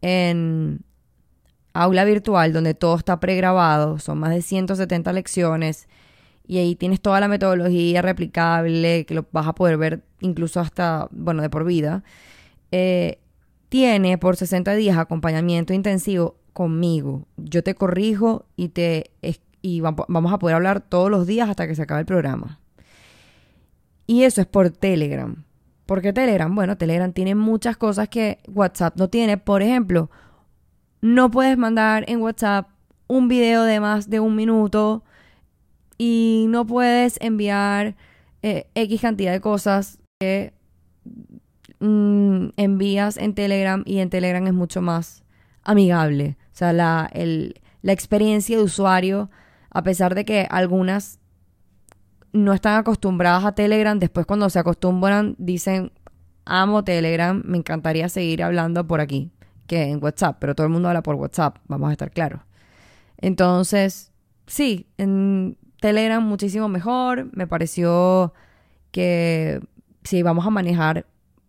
en 0.00 0.80
aula 1.74 2.04
virtual 2.04 2.54
donde 2.54 2.72
todo 2.72 2.96
está 2.96 3.20
pregrabado, 3.20 3.98
son 3.98 4.18
más 4.18 4.30
de 4.30 4.42
170 4.42 5.12
lecciones 5.12 5.86
y 6.48 6.58
ahí 6.58 6.74
tienes 6.74 7.00
toda 7.00 7.20
la 7.20 7.28
metodología 7.28 8.00
replicable 8.00 9.04
que 9.04 9.14
lo 9.14 9.26
vas 9.30 9.46
a 9.46 9.54
poder 9.54 9.76
ver 9.76 10.02
incluso 10.20 10.60
hasta, 10.60 11.06
bueno, 11.10 11.42
de 11.42 11.50
por 11.50 11.64
vida. 11.64 12.02
Eh, 12.72 13.18
tiene 13.68 14.16
por 14.16 14.36
60 14.36 14.74
días 14.74 14.96
acompañamiento 14.96 15.74
intensivo 15.74 16.36
conmigo. 16.54 17.28
Yo 17.36 17.62
te 17.62 17.74
corrijo 17.74 18.46
y 18.56 18.70
te 18.70 19.10
y 19.60 19.80
vamos 19.80 20.32
a 20.32 20.38
poder 20.38 20.56
hablar 20.56 20.80
todos 20.80 21.10
los 21.10 21.26
días 21.26 21.50
hasta 21.50 21.66
que 21.66 21.74
se 21.74 21.82
acabe 21.82 22.00
el 22.00 22.06
programa. 22.06 22.60
Y 24.06 24.22
eso 24.22 24.40
es 24.40 24.46
por 24.46 24.70
Telegram. 24.70 25.44
¿Por 25.84 26.00
qué 26.00 26.14
Telegram? 26.14 26.54
Bueno, 26.54 26.78
Telegram 26.78 27.12
tiene 27.12 27.34
muchas 27.34 27.76
cosas 27.76 28.08
que 28.08 28.38
WhatsApp 28.48 28.96
no 28.96 29.08
tiene. 29.08 29.36
Por 29.36 29.62
ejemplo, 29.62 30.10
no 31.02 31.30
puedes 31.30 31.58
mandar 31.58 32.04
en 32.08 32.22
WhatsApp 32.22 32.68
un 33.06 33.28
video 33.28 33.64
de 33.64 33.80
más 33.80 34.08
de 34.08 34.20
un 34.20 34.34
minuto 34.34 35.02
y 35.98 36.46
no 36.48 36.64
puedes 36.64 37.18
enviar 37.20 37.96
eh, 38.42 38.68
X 38.74 39.00
cantidad 39.00 39.32
de 39.32 39.40
cosas 39.40 39.98
que 40.20 40.54
mm, 41.80 42.50
envías 42.56 43.16
en 43.16 43.34
Telegram 43.34 43.82
y 43.84 43.98
en 43.98 44.08
Telegram 44.08 44.46
es 44.46 44.54
mucho 44.54 44.80
más 44.80 45.24
amigable. 45.64 46.36
O 46.52 46.56
sea, 46.56 46.72
la, 46.72 47.10
la 47.82 47.92
experiencia 47.92 48.56
de 48.56 48.62
usuario, 48.62 49.30
a 49.70 49.82
pesar 49.82 50.14
de 50.14 50.24
que 50.24 50.46
algunas 50.48 51.18
no 52.32 52.52
están 52.52 52.78
acostumbradas 52.78 53.44
a 53.44 53.52
Telegram, 53.52 53.98
después 53.98 54.24
cuando 54.24 54.48
se 54.50 54.58
acostumbran 54.58 55.34
dicen, 55.38 55.92
amo 56.44 56.84
Telegram, 56.84 57.42
me 57.44 57.58
encantaría 57.58 58.08
seguir 58.08 58.42
hablando 58.42 58.86
por 58.86 59.00
aquí 59.00 59.32
que 59.66 59.82
en 59.82 60.02
WhatsApp, 60.02 60.38
pero 60.40 60.54
todo 60.54 60.66
el 60.66 60.72
mundo 60.72 60.88
habla 60.88 61.02
por 61.02 61.14
WhatsApp, 61.16 61.58
vamos 61.66 61.90
a 61.90 61.92
estar 61.92 62.10
claros. 62.10 62.40
Entonces, 63.18 64.12
sí, 64.46 64.88
en, 64.96 65.58
Telegram 65.80 66.22
muchísimo 66.22 66.68
mejor. 66.68 67.28
Me 67.32 67.46
pareció 67.46 68.32
que 68.90 69.60
si 70.04 70.22
vamos 70.22 70.46
a 70.46 70.50
manejar 70.50 71.06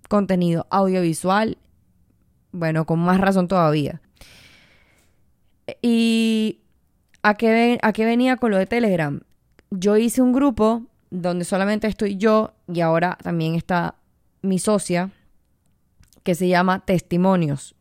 contenido 0.08 0.68
audiovisual, 0.70 1.58
bueno, 2.52 2.86
con 2.86 3.00
más 3.00 3.20
razón 3.20 3.48
todavía. 3.48 4.02
¿Y 5.82 6.62
a 7.22 7.36
qué, 7.36 7.80
a 7.82 7.94
qué 7.94 8.06
venía 8.06 8.38
con 8.38 8.52
lo 8.52 8.58
de 8.58 8.66
Telegram? 8.66 9.22
Yo 9.72 9.98
hice 9.98 10.22
un 10.22 10.34
grupo 10.34 10.84
donde 11.12 11.46
solamente 11.46 11.88
estoy 11.88 12.18
yo 12.18 12.54
y 12.68 12.82
ahora 12.82 13.18
también 13.22 13.56
está 13.56 13.96
mi 14.42 14.60
socia, 14.60 15.12
que 16.24 16.36
se 16.36 16.48
llama 16.48 16.86
Testimonios. 16.86 17.76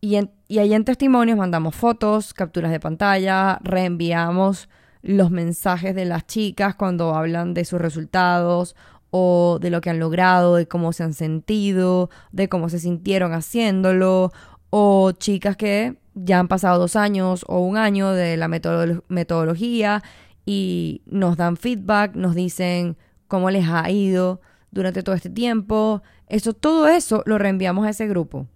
Y, 0.00 0.18
y 0.48 0.58
ahí 0.58 0.74
en 0.74 0.84
Testimonios 0.84 1.38
mandamos 1.38 1.74
fotos, 1.74 2.34
capturas 2.34 2.70
de 2.70 2.80
pantalla, 2.80 3.58
reenviamos 3.62 4.68
los 5.04 5.30
mensajes 5.30 5.94
de 5.94 6.06
las 6.06 6.26
chicas 6.26 6.74
cuando 6.74 7.14
hablan 7.14 7.52
de 7.52 7.66
sus 7.66 7.78
resultados 7.78 8.74
o 9.10 9.58
de 9.60 9.68
lo 9.68 9.82
que 9.82 9.90
han 9.90 10.00
logrado, 10.00 10.56
de 10.56 10.66
cómo 10.66 10.94
se 10.94 11.02
han 11.02 11.12
sentido, 11.12 12.08
de 12.32 12.48
cómo 12.48 12.70
se 12.70 12.78
sintieron 12.78 13.34
haciéndolo, 13.34 14.32
o 14.70 15.12
chicas 15.12 15.58
que 15.58 15.98
ya 16.14 16.38
han 16.38 16.48
pasado 16.48 16.78
dos 16.78 16.96
años 16.96 17.44
o 17.48 17.60
un 17.60 17.76
año 17.76 18.12
de 18.12 18.38
la 18.38 18.48
metodología 18.48 20.02
y 20.46 21.02
nos 21.04 21.36
dan 21.36 21.58
feedback, 21.58 22.14
nos 22.16 22.34
dicen 22.34 22.96
cómo 23.28 23.50
les 23.50 23.68
ha 23.68 23.90
ido 23.90 24.40
durante 24.70 25.02
todo 25.02 25.14
este 25.14 25.30
tiempo. 25.30 26.02
Eso, 26.28 26.54
todo 26.54 26.88
eso 26.88 27.22
lo 27.26 27.36
reenviamos 27.36 27.86
a 27.86 27.90
ese 27.90 28.08
grupo 28.08 28.46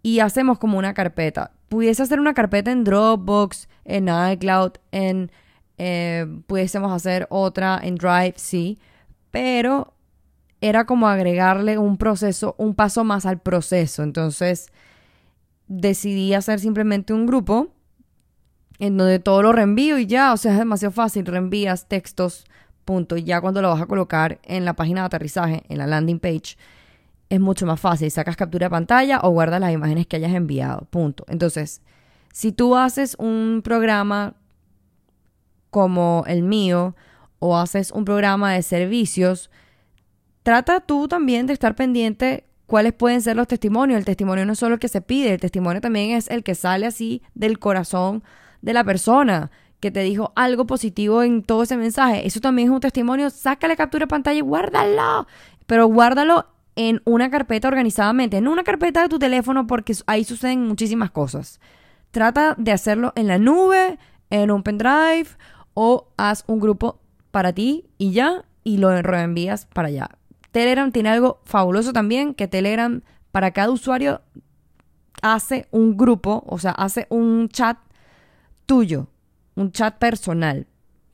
y 0.00 0.20
hacemos 0.20 0.60
como 0.60 0.78
una 0.78 0.94
carpeta. 0.94 1.50
Pudiese 1.68 2.04
hacer 2.04 2.20
una 2.20 2.34
carpeta 2.34 2.70
en 2.70 2.84
Dropbox, 2.84 3.68
en 3.84 4.08
iCloud, 4.08 4.72
en 4.92 5.32
eh, 5.84 6.28
pudiésemos 6.46 6.92
hacer 6.92 7.26
otra 7.28 7.80
en 7.82 7.96
Drive, 7.96 8.34
sí, 8.36 8.78
pero 9.32 9.94
era 10.60 10.84
como 10.84 11.08
agregarle 11.08 11.76
un 11.76 11.96
proceso, 11.96 12.54
un 12.56 12.76
paso 12.76 13.02
más 13.02 13.26
al 13.26 13.40
proceso. 13.40 14.04
Entonces 14.04 14.68
decidí 15.66 16.34
hacer 16.34 16.60
simplemente 16.60 17.12
un 17.12 17.26
grupo 17.26 17.72
en 18.78 18.96
donde 18.96 19.18
todo 19.18 19.42
lo 19.42 19.50
reenvío 19.50 19.98
y 19.98 20.06
ya, 20.06 20.32
o 20.32 20.36
sea, 20.36 20.52
es 20.52 20.58
demasiado 20.58 20.92
fácil, 20.92 21.26
reenvías 21.26 21.88
textos, 21.88 22.44
punto, 22.84 23.16
y 23.16 23.24
ya 23.24 23.40
cuando 23.40 23.60
lo 23.60 23.68
vas 23.70 23.82
a 23.82 23.86
colocar 23.86 24.38
en 24.44 24.64
la 24.64 24.74
página 24.74 25.00
de 25.00 25.06
aterrizaje, 25.06 25.64
en 25.68 25.78
la 25.78 25.88
landing 25.88 26.20
page, 26.20 26.56
es 27.28 27.40
mucho 27.40 27.66
más 27.66 27.80
fácil, 27.80 28.08
sacas 28.08 28.36
captura 28.36 28.66
de 28.66 28.70
pantalla 28.70 29.18
o 29.24 29.30
guardas 29.30 29.60
las 29.60 29.72
imágenes 29.72 30.06
que 30.06 30.14
hayas 30.14 30.32
enviado, 30.32 30.86
punto. 30.90 31.24
Entonces, 31.26 31.82
si 32.32 32.52
tú 32.52 32.76
haces 32.76 33.16
un 33.18 33.62
programa 33.64 34.36
como 35.72 36.22
el 36.26 36.42
mío 36.42 36.94
o 37.38 37.56
haces 37.56 37.92
un 37.92 38.04
programa 38.04 38.52
de 38.52 38.62
servicios, 38.62 39.50
trata 40.42 40.80
tú 40.80 41.08
también 41.08 41.46
de 41.46 41.54
estar 41.54 41.74
pendiente 41.74 42.44
cuáles 42.66 42.92
pueden 42.92 43.22
ser 43.22 43.36
los 43.36 43.48
testimonios. 43.48 43.98
El 43.98 44.04
testimonio 44.04 44.44
no 44.44 44.52
es 44.52 44.58
solo 44.58 44.74
el 44.74 44.80
que 44.80 44.88
se 44.88 45.00
pide, 45.00 45.32
el 45.32 45.40
testimonio 45.40 45.80
también 45.80 46.10
es 46.10 46.28
el 46.30 46.44
que 46.44 46.54
sale 46.54 46.86
así 46.86 47.22
del 47.34 47.58
corazón 47.58 48.22
de 48.60 48.74
la 48.74 48.84
persona 48.84 49.50
que 49.80 49.90
te 49.90 50.00
dijo 50.00 50.32
algo 50.36 50.66
positivo 50.66 51.22
en 51.22 51.42
todo 51.42 51.62
ese 51.62 51.78
mensaje. 51.78 52.26
Eso 52.26 52.40
también 52.40 52.68
es 52.68 52.74
un 52.74 52.80
testimonio. 52.80 53.30
Sácale 53.30 53.74
captura 53.74 54.04
de 54.04 54.08
pantalla 54.08 54.38
y 54.38 54.42
guárdalo. 54.42 55.26
Pero 55.66 55.86
guárdalo 55.86 56.46
en 56.76 57.00
una 57.06 57.30
carpeta 57.30 57.66
organizadamente, 57.66 58.36
en 58.36 58.46
una 58.46 58.62
carpeta 58.62 59.00
de 59.00 59.08
tu 59.08 59.18
teléfono 59.18 59.66
porque 59.66 59.96
ahí 60.06 60.24
suceden 60.24 60.68
muchísimas 60.68 61.10
cosas. 61.10 61.60
Trata 62.10 62.56
de 62.58 62.72
hacerlo 62.72 63.14
en 63.16 63.26
la 63.26 63.38
nube, 63.38 63.98
en 64.28 64.50
un 64.50 64.62
pendrive 64.62 65.28
o 65.74 66.08
haz 66.16 66.44
un 66.46 66.60
grupo 66.60 67.00
para 67.30 67.52
ti 67.52 67.86
y 67.98 68.12
ya 68.12 68.44
y 68.64 68.78
lo 68.78 69.02
reenvías 69.02 69.66
para 69.66 69.88
allá. 69.88 70.10
Telegram 70.50 70.92
tiene 70.92 71.08
algo 71.08 71.40
fabuloso 71.44 71.92
también, 71.92 72.34
que 72.34 72.46
Telegram 72.46 73.02
para 73.32 73.52
cada 73.52 73.70
usuario 73.70 74.20
hace 75.22 75.66
un 75.70 75.96
grupo, 75.96 76.44
o 76.46 76.58
sea, 76.58 76.72
hace 76.72 77.06
un 77.08 77.48
chat 77.48 77.78
tuyo, 78.66 79.08
un 79.54 79.72
chat 79.72 79.96
personal, 79.98 80.66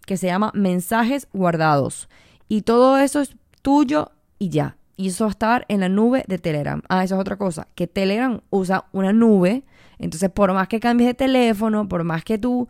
que 0.07 0.17
se 0.17 0.27
llama 0.27 0.51
mensajes 0.55 1.29
guardados. 1.33 2.09
Y 2.49 2.63
todo 2.63 2.99
eso 2.99 3.21
es 3.21 3.37
tuyo 3.63 4.11
y 4.39 4.49
ya. 4.49 4.77
Y 4.97 5.09
eso 5.09 5.25
va 5.25 5.29
a 5.29 5.31
estar 5.31 5.67
en 5.69 5.81
la 5.81 5.89
nube 5.89 6.25
de 6.27 6.39
Telegram. 6.39 6.83
Ah, 6.89 7.05
eso 7.05 7.15
es 7.15 7.21
otra 7.21 7.37
cosa, 7.37 7.69
que 7.77 7.87
Telegram 7.87 8.41
usa 8.51 8.87
una 8.93 9.13
nube. 9.13 9.63
Entonces, 9.99 10.31
por 10.31 10.53
más 10.53 10.67
que 10.67 10.81
cambies 10.81 11.09
de 11.09 11.15
teléfono, 11.15 11.89
por 11.89 12.03
más 12.03 12.25
que 12.25 12.39
tú 12.39 12.69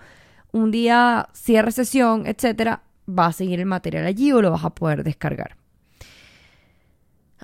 un 0.52 0.70
día 0.70 1.28
cierres 1.32 1.74
sesión, 1.74 2.26
etcétera, 2.26 2.82
va 3.08 3.26
a 3.26 3.32
seguir 3.32 3.60
el 3.60 3.66
material 3.66 4.06
allí 4.06 4.32
o 4.32 4.42
lo 4.42 4.50
vas 4.50 4.64
a 4.64 4.70
poder 4.70 5.04
descargar. 5.04 5.56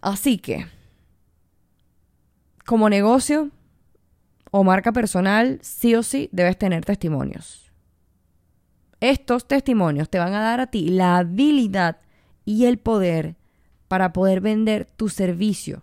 Así 0.02 0.38
que, 0.38 0.66
como 2.66 2.88
negocio 2.88 3.50
o 4.50 4.64
marca 4.64 4.92
personal, 4.92 5.58
sí 5.62 5.94
o 5.94 6.02
sí 6.02 6.28
debes 6.32 6.58
tener 6.58 6.84
testimonios. 6.84 7.72
Estos 9.00 9.46
testimonios 9.46 10.08
te 10.08 10.18
van 10.18 10.32
a 10.34 10.40
dar 10.40 10.60
a 10.60 10.66
ti 10.68 10.88
la 10.88 11.18
habilidad 11.18 11.98
y 12.44 12.66
el 12.66 12.78
poder 12.78 13.36
para 13.88 14.12
poder 14.12 14.40
vender 14.40 14.86
tu 14.96 15.08
servicio. 15.08 15.82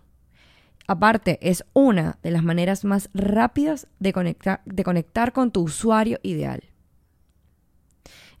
Aparte, 0.86 1.38
es 1.40 1.64
una 1.72 2.18
de 2.22 2.30
las 2.30 2.42
maneras 2.42 2.84
más 2.84 3.08
rápidas 3.14 3.86
de 4.00 4.12
conectar, 4.12 4.60
de 4.64 4.84
conectar 4.84 5.32
con 5.32 5.50
tu 5.50 5.62
usuario 5.62 6.18
ideal. 6.22 6.62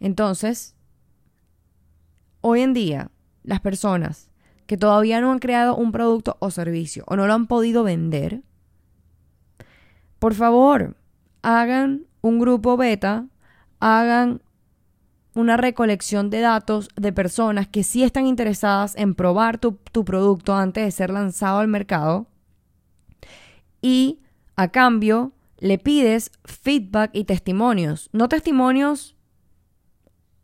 Entonces, 0.02 0.74
hoy 2.40 2.60
en 2.60 2.74
día, 2.74 3.12
las 3.44 3.60
personas 3.60 4.30
que 4.66 4.76
todavía 4.76 5.20
no 5.20 5.30
han 5.30 5.38
creado 5.38 5.76
un 5.76 5.92
producto 5.92 6.36
o 6.40 6.50
servicio 6.50 7.04
o 7.06 7.14
no 7.14 7.28
lo 7.28 7.34
han 7.34 7.46
podido 7.46 7.84
vender, 7.84 8.42
por 10.18 10.34
favor, 10.34 10.96
hagan 11.42 12.06
un 12.20 12.40
grupo 12.40 12.76
beta, 12.76 13.28
hagan 13.78 14.42
una 15.34 15.56
recolección 15.56 16.30
de 16.30 16.40
datos 16.40 16.88
de 16.96 17.12
personas 17.12 17.68
que 17.68 17.84
sí 17.84 18.02
están 18.02 18.26
interesadas 18.26 18.96
en 18.96 19.14
probar 19.14 19.58
tu, 19.58 19.76
producto 20.04 20.56
antes 20.56 20.84
de 20.84 20.90
ser 20.90 21.10
lanzado 21.10 21.60
al 21.60 21.68
mercado 21.68 22.26
y 23.80 24.18
a 24.56 24.66
cambio 24.66 25.30
le 25.58 25.78
pides 25.78 26.32
feedback 26.44 27.12
y 27.14 27.22
testimonios, 27.22 28.10
no 28.12 28.28
testimonios 28.28 29.14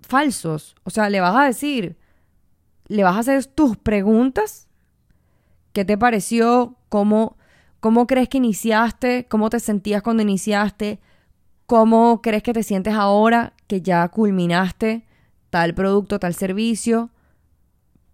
falsos, 0.09 0.75
o 0.85 0.91
sea, 0.91 1.11
le 1.11 1.21
vas 1.21 1.37
a 1.37 1.45
decir, 1.45 1.97
le 2.89 3.05
vas 3.05 3.15
a 3.17 3.21
hacer 3.21 3.45
tus 3.45 3.77
preguntas. 3.77 4.67
¿Qué 5.75 5.85
te 5.85 5.99
pareció? 5.99 6.77
¿Cómo, 6.89 7.37
¿Cómo 7.81 8.07
crees 8.07 8.31
que 8.31 8.39
iniciaste? 8.39 9.27
¿Cómo 9.29 9.51
te 9.51 9.61
sentías 9.61 10.03
cuando 10.03 10.23
iniciaste? 10.23 10.99
¿Cómo 11.67 12.23
crees 12.23 12.43
que 12.43 12.55
te 12.55 12.63
sientes 12.63 12.95
ahora 12.95 13.53
que 13.67 13.83
ya 13.83 14.09
culminaste 14.09 15.05
tal 15.51 15.75
producto, 15.75 16.19
tal 16.19 16.33
servicio? 16.33 17.11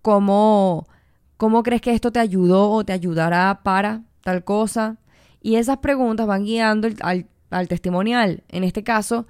¿Cómo, 0.02 0.88
cómo 1.36 1.62
crees 1.62 1.80
que 1.80 1.94
esto 1.94 2.10
te 2.10 2.18
ayudó 2.18 2.72
o 2.72 2.84
te 2.84 2.92
ayudará 2.92 3.60
para 3.62 4.02
tal 4.22 4.42
cosa? 4.42 4.96
Y 5.40 5.54
esas 5.54 5.78
preguntas 5.78 6.26
van 6.26 6.44
guiando 6.44 6.88
al, 7.02 7.28
al 7.50 7.68
testimonial. 7.68 8.42
En 8.48 8.64
este 8.64 8.82
caso, 8.82 9.26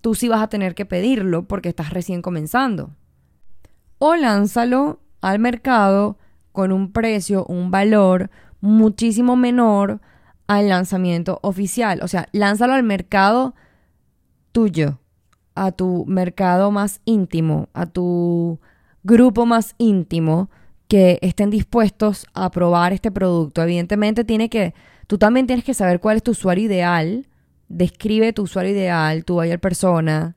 tú 0.00 0.14
sí 0.14 0.28
vas 0.28 0.42
a 0.42 0.48
tener 0.48 0.74
que 0.74 0.86
pedirlo 0.86 1.46
porque 1.46 1.68
estás 1.68 1.90
recién 1.90 2.22
comenzando 2.22 2.90
o 3.98 4.14
lánzalo 4.16 5.00
al 5.20 5.38
mercado 5.38 6.18
con 6.52 6.72
un 6.72 6.92
precio, 6.92 7.44
un 7.46 7.70
valor 7.70 8.30
muchísimo 8.60 9.36
menor 9.36 10.00
al 10.46 10.68
lanzamiento 10.68 11.38
oficial. 11.42 12.00
O 12.02 12.08
sea, 12.08 12.28
lánzalo 12.32 12.74
al 12.74 12.82
mercado 12.82 13.54
tuyo, 14.52 14.98
a 15.54 15.72
tu 15.72 16.04
mercado 16.06 16.70
más 16.70 17.00
íntimo, 17.04 17.68
a 17.74 17.86
tu 17.86 18.60
grupo 19.02 19.46
más 19.46 19.74
íntimo 19.78 20.50
que 20.88 21.18
estén 21.20 21.50
dispuestos 21.50 22.26
a 22.32 22.50
probar 22.50 22.92
este 22.92 23.10
producto. 23.10 23.62
Evidentemente 23.62 24.24
tiene 24.24 24.48
que, 24.48 24.74
tú 25.06 25.18
también 25.18 25.46
tienes 25.46 25.64
que 25.64 25.74
saber 25.74 26.00
cuál 26.00 26.16
es 26.16 26.22
tu 26.22 26.30
usuario 26.30 26.64
ideal. 26.64 27.26
Describe 27.68 28.32
tu 28.32 28.42
usuario 28.42 28.72
ideal, 28.72 29.24
tu 29.24 29.34
buyer 29.34 29.60
persona, 29.60 30.36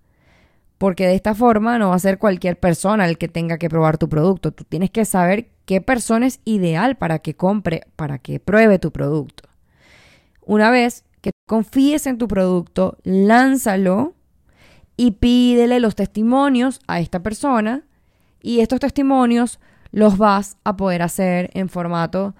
porque 0.77 1.05
de 1.05 1.15
esta 1.15 1.35
forma 1.35 1.77
no 1.77 1.89
va 1.89 1.95
a 1.95 1.99
ser 1.99 2.17
cualquier 2.17 2.59
persona 2.59 3.05
el 3.05 3.17
que 3.17 3.27
tenga 3.27 3.57
que 3.57 3.69
probar 3.69 3.97
tu 3.97 4.09
producto. 4.09 4.51
Tú 4.51 4.63
tienes 4.63 4.89
que 4.89 5.05
saber 5.05 5.49
qué 5.65 5.79
persona 5.79 6.25
es 6.25 6.39
ideal 6.43 6.97
para 6.97 7.19
que 7.19 7.35
compre, 7.35 7.83
para 7.95 8.17
que 8.17 8.39
pruebe 8.39 8.79
tu 8.79 8.91
producto. 8.91 9.47
Una 10.43 10.71
vez 10.71 11.05
que 11.21 11.31
confíes 11.47 12.07
en 12.07 12.17
tu 12.17 12.27
producto, 12.27 12.97
lánzalo 13.03 14.15
y 14.97 15.11
pídele 15.11 15.79
los 15.79 15.95
testimonios 15.95 16.79
a 16.87 16.99
esta 16.99 17.21
persona 17.21 17.83
y 18.41 18.61
estos 18.61 18.79
testimonios 18.79 19.59
los 19.91 20.17
vas 20.17 20.57
a 20.63 20.77
poder 20.77 21.01
hacer 21.03 21.51
en 21.53 21.69
formato 21.69 22.33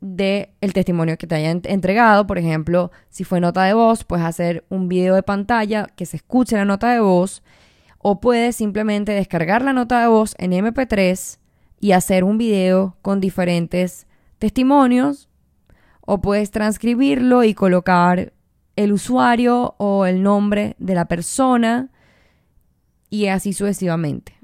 de 0.00 0.54
el 0.60 0.72
testimonio 0.72 1.16
que 1.18 1.26
te 1.26 1.34
hayan 1.34 1.62
entregado. 1.64 2.26
Por 2.26 2.38
ejemplo, 2.38 2.90
si 3.08 3.24
fue 3.24 3.40
nota 3.40 3.64
de 3.64 3.74
voz, 3.74 4.04
puedes 4.04 4.24
hacer 4.24 4.64
un 4.68 4.88
video 4.88 5.14
de 5.14 5.22
pantalla 5.22 5.86
que 5.96 6.06
se 6.06 6.16
escuche 6.16 6.56
la 6.56 6.64
nota 6.64 6.90
de 6.92 7.00
voz 7.00 7.42
o 7.98 8.20
puedes 8.20 8.56
simplemente 8.56 9.12
descargar 9.12 9.62
la 9.62 9.72
nota 9.72 10.00
de 10.00 10.08
voz 10.08 10.34
en 10.38 10.52
MP3 10.52 11.38
y 11.80 11.92
hacer 11.92 12.24
un 12.24 12.38
video 12.38 12.96
con 13.02 13.20
diferentes 13.20 14.06
testimonios 14.38 15.28
o 16.02 16.20
puedes 16.20 16.50
transcribirlo 16.50 17.42
y 17.42 17.54
colocar 17.54 18.32
el 18.76 18.92
usuario 18.92 19.74
o 19.78 20.06
el 20.06 20.22
nombre 20.22 20.76
de 20.78 20.94
la 20.94 21.06
persona 21.06 21.90
y 23.10 23.26
así 23.26 23.52
sucesivamente. 23.52 24.34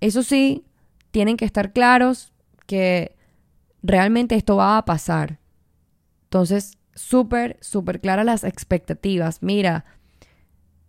Eso 0.00 0.22
sí, 0.22 0.64
tienen 1.10 1.36
que 1.36 1.44
estar 1.46 1.72
claros 1.72 2.32
que 2.66 3.15
realmente 3.82 4.34
esto 4.34 4.56
va 4.56 4.78
a 4.78 4.84
pasar. 4.84 5.38
Entonces, 6.24 6.78
súper, 6.94 7.58
súper 7.60 8.00
claras 8.00 8.26
las 8.26 8.44
expectativas. 8.44 9.42
Mira, 9.42 9.84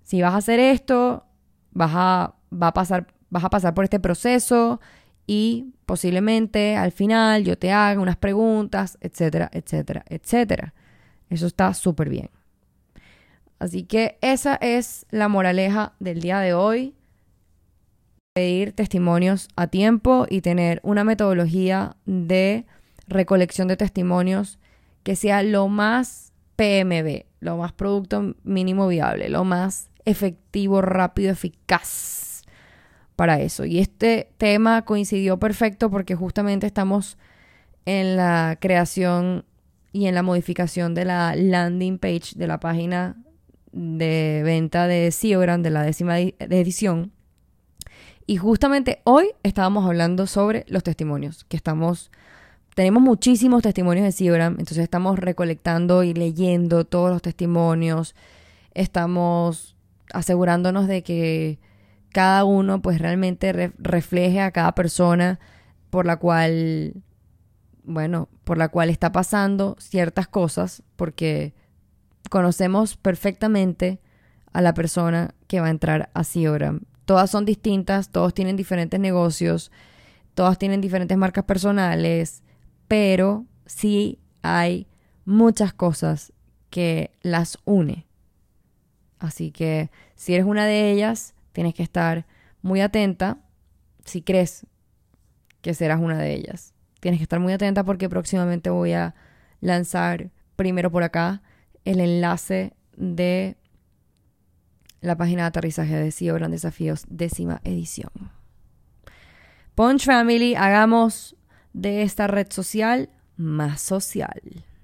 si 0.04 0.21
vas 0.21 0.34
a 0.34 0.38
hacer 0.38 0.60
esto, 0.60 1.26
vas 1.71 1.91
a, 1.93 2.36
va 2.52 2.67
a 2.67 2.73
pasar, 2.73 3.08
vas 3.30 3.43
a 3.43 3.50
pasar 3.50 3.73
por 3.73 3.84
este 3.84 4.00
proceso 4.00 4.80
y 5.28 5.73
posiblemente 5.86 6.76
al 6.78 6.91
final 6.91 7.43
yo 7.43 7.58
te 7.58 7.71
haga 7.71 8.00
unas 8.00 8.17
preguntas, 8.17 8.97
etcétera, 9.02 9.50
etcétera, 9.54 10.04
etcétera. 10.08 10.73
Eso 11.30 11.45
está 11.45 11.73
súper 11.73 12.10
bien. 12.10 12.30
Así 13.60 13.84
que 13.84 14.17
esa 14.21 14.56
es 14.56 15.06
la 15.10 15.28
moraleja 15.28 15.93
del 16.00 16.21
día 16.21 16.39
de 16.39 16.54
hoy. 16.54 16.95
Pedir 18.34 18.73
testimonios 18.73 19.50
a 19.56 19.67
tiempo 19.67 20.28
y 20.30 20.41
tener 20.41 20.80
una 20.84 21.04
metodología 21.04 21.97
de 22.06 22.65
recolección 23.08 23.67
de 23.67 23.78
testimonios 23.78 24.60
que 25.04 25.15
sea 25.15 25.43
lo 25.43 25.67
más 25.67 26.34
PMB, 26.56 27.26
lo 27.39 27.58
más 27.58 27.72
producto 27.72 28.36
mínimo 28.43 28.88
viable, 28.88 29.30
lo 29.30 29.43
más 29.43 29.89
efectivo, 30.06 30.82
rápido, 30.82 31.32
eficaz 31.32 32.43
para 33.15 33.39
eso. 33.39 33.65
Y 33.65 33.80
este 33.80 34.32
tema 34.38 34.84
coincidió 34.84 35.38
perfecto 35.38 35.89
porque 35.89 36.15
justamente 36.15 36.67
estamos 36.67 37.17
en 37.86 38.15
la 38.15 38.58
creación 38.60 39.46
y 39.91 40.08
en 40.08 40.15
la 40.15 40.24
modificación 40.24 40.93
de 40.93 41.06
la 41.06 41.36
landing 41.36 41.98
page 41.98 42.36
de 42.36 42.48
la 42.48 42.60
página 42.60 43.15
de 43.72 44.41
venta 44.43 44.88
de 44.88 45.12
Siogram 45.12 45.62
de 45.62 45.70
la 45.70 45.84
décima 45.84 46.20
edición. 46.20 47.12
Y 48.26 48.38
justamente 48.38 49.02
hoy 49.06 49.30
estábamos 49.43 49.86
hablando 49.86 50.28
sobre 50.28 50.65
los 50.67 50.84
testimonios, 50.84 51.46
que 51.46 51.58
estamos, 51.58 52.12
tenemos 52.77 53.01
muchísimos 53.01 53.63
testimonios 53.63 54.05
de 54.05 54.11
Siogram, 54.11 54.51
entonces 54.51 54.77
estamos 54.77 55.17
recolectando 55.17 56.03
y 56.03 56.13
leyendo 56.13 56.85
todos 56.85 57.09
los 57.09 57.23
testimonios, 57.23 58.13
estamos 58.75 59.75
asegurándonos 60.13 60.85
de 60.85 61.01
que 61.01 61.57
cada 62.11 62.43
uno 62.43 62.79
pues 62.79 62.99
realmente 62.99 63.73
refleje 63.79 64.41
a 64.41 64.51
cada 64.51 64.75
persona 64.75 65.39
por 65.89 66.05
la 66.05 66.17
cual, 66.17 67.01
bueno, 67.83 68.29
por 68.43 68.59
la 68.59 68.69
cual 68.69 68.91
está 68.91 69.11
pasando 69.11 69.75
ciertas 69.79 70.27
cosas, 70.27 70.83
porque 70.97 71.55
conocemos 72.29 72.95
perfectamente 72.95 73.99
a 74.53 74.61
la 74.61 74.75
persona 74.75 75.33
que 75.47 75.61
va 75.61 75.65
a 75.65 75.71
entrar 75.71 76.11
a 76.13 76.23
Siogram. 76.23 76.81
Todas 77.05 77.31
son 77.31 77.43
distintas, 77.43 78.11
todos 78.11 78.35
tienen 78.35 78.55
diferentes 78.55 78.99
negocios, 78.99 79.71
todas 80.35 80.59
tienen 80.59 80.79
diferentes 80.79 81.17
marcas 81.17 81.45
personales, 81.45 82.43
pero 82.88 83.45
sí 83.65 84.19
hay 84.41 84.88
muchas 85.26 85.73
cosas 85.73 86.34
que 86.69 87.12
las 87.21 87.58
une. 87.65 88.06
Así 89.19 89.52
que 89.52 89.89
si 90.15 90.34
eres 90.34 90.45
una 90.45 90.65
de 90.65 90.91
ellas, 90.91 91.34
tienes 91.52 91.73
que 91.73 91.84
estar 91.84 92.26
muy 92.62 92.82
atenta 92.82 93.39
si 94.06 94.21
crees 94.21 94.65
que 95.62 95.73
serás 95.73 96.00
una 96.00 96.17
de 96.17 96.34
ellas. 96.34 96.73
Tienes 97.00 97.19
que 97.19 97.23
estar 97.23 97.39
muy 97.39 97.54
atenta 97.54 97.84
porque 97.84 98.10
próximamente 98.10 98.69
voy 98.69 98.93
a 98.93 99.15
lanzar 99.60 100.32
primero 100.56 100.91
por 100.91 101.04
acá 101.04 101.41
el 101.86 102.00
enlace 102.00 102.73
de 102.95 103.58
la 105.02 105.15
página 105.15 105.43
de 105.43 105.47
aterrizaje 105.47 105.95
de 105.95 106.12
CEO 106.12 106.36
Gran 106.36 106.52
Desafíos, 106.52 107.06
décima 107.10 107.62
edición. 107.63 108.12
Punch 109.76 110.06
Family, 110.06 110.56
hagamos 110.56 111.37
de 111.77 112.01
esta 112.01 112.27
red 112.27 112.47
social 112.49 113.09
más 113.37 113.81
social. 113.81 114.41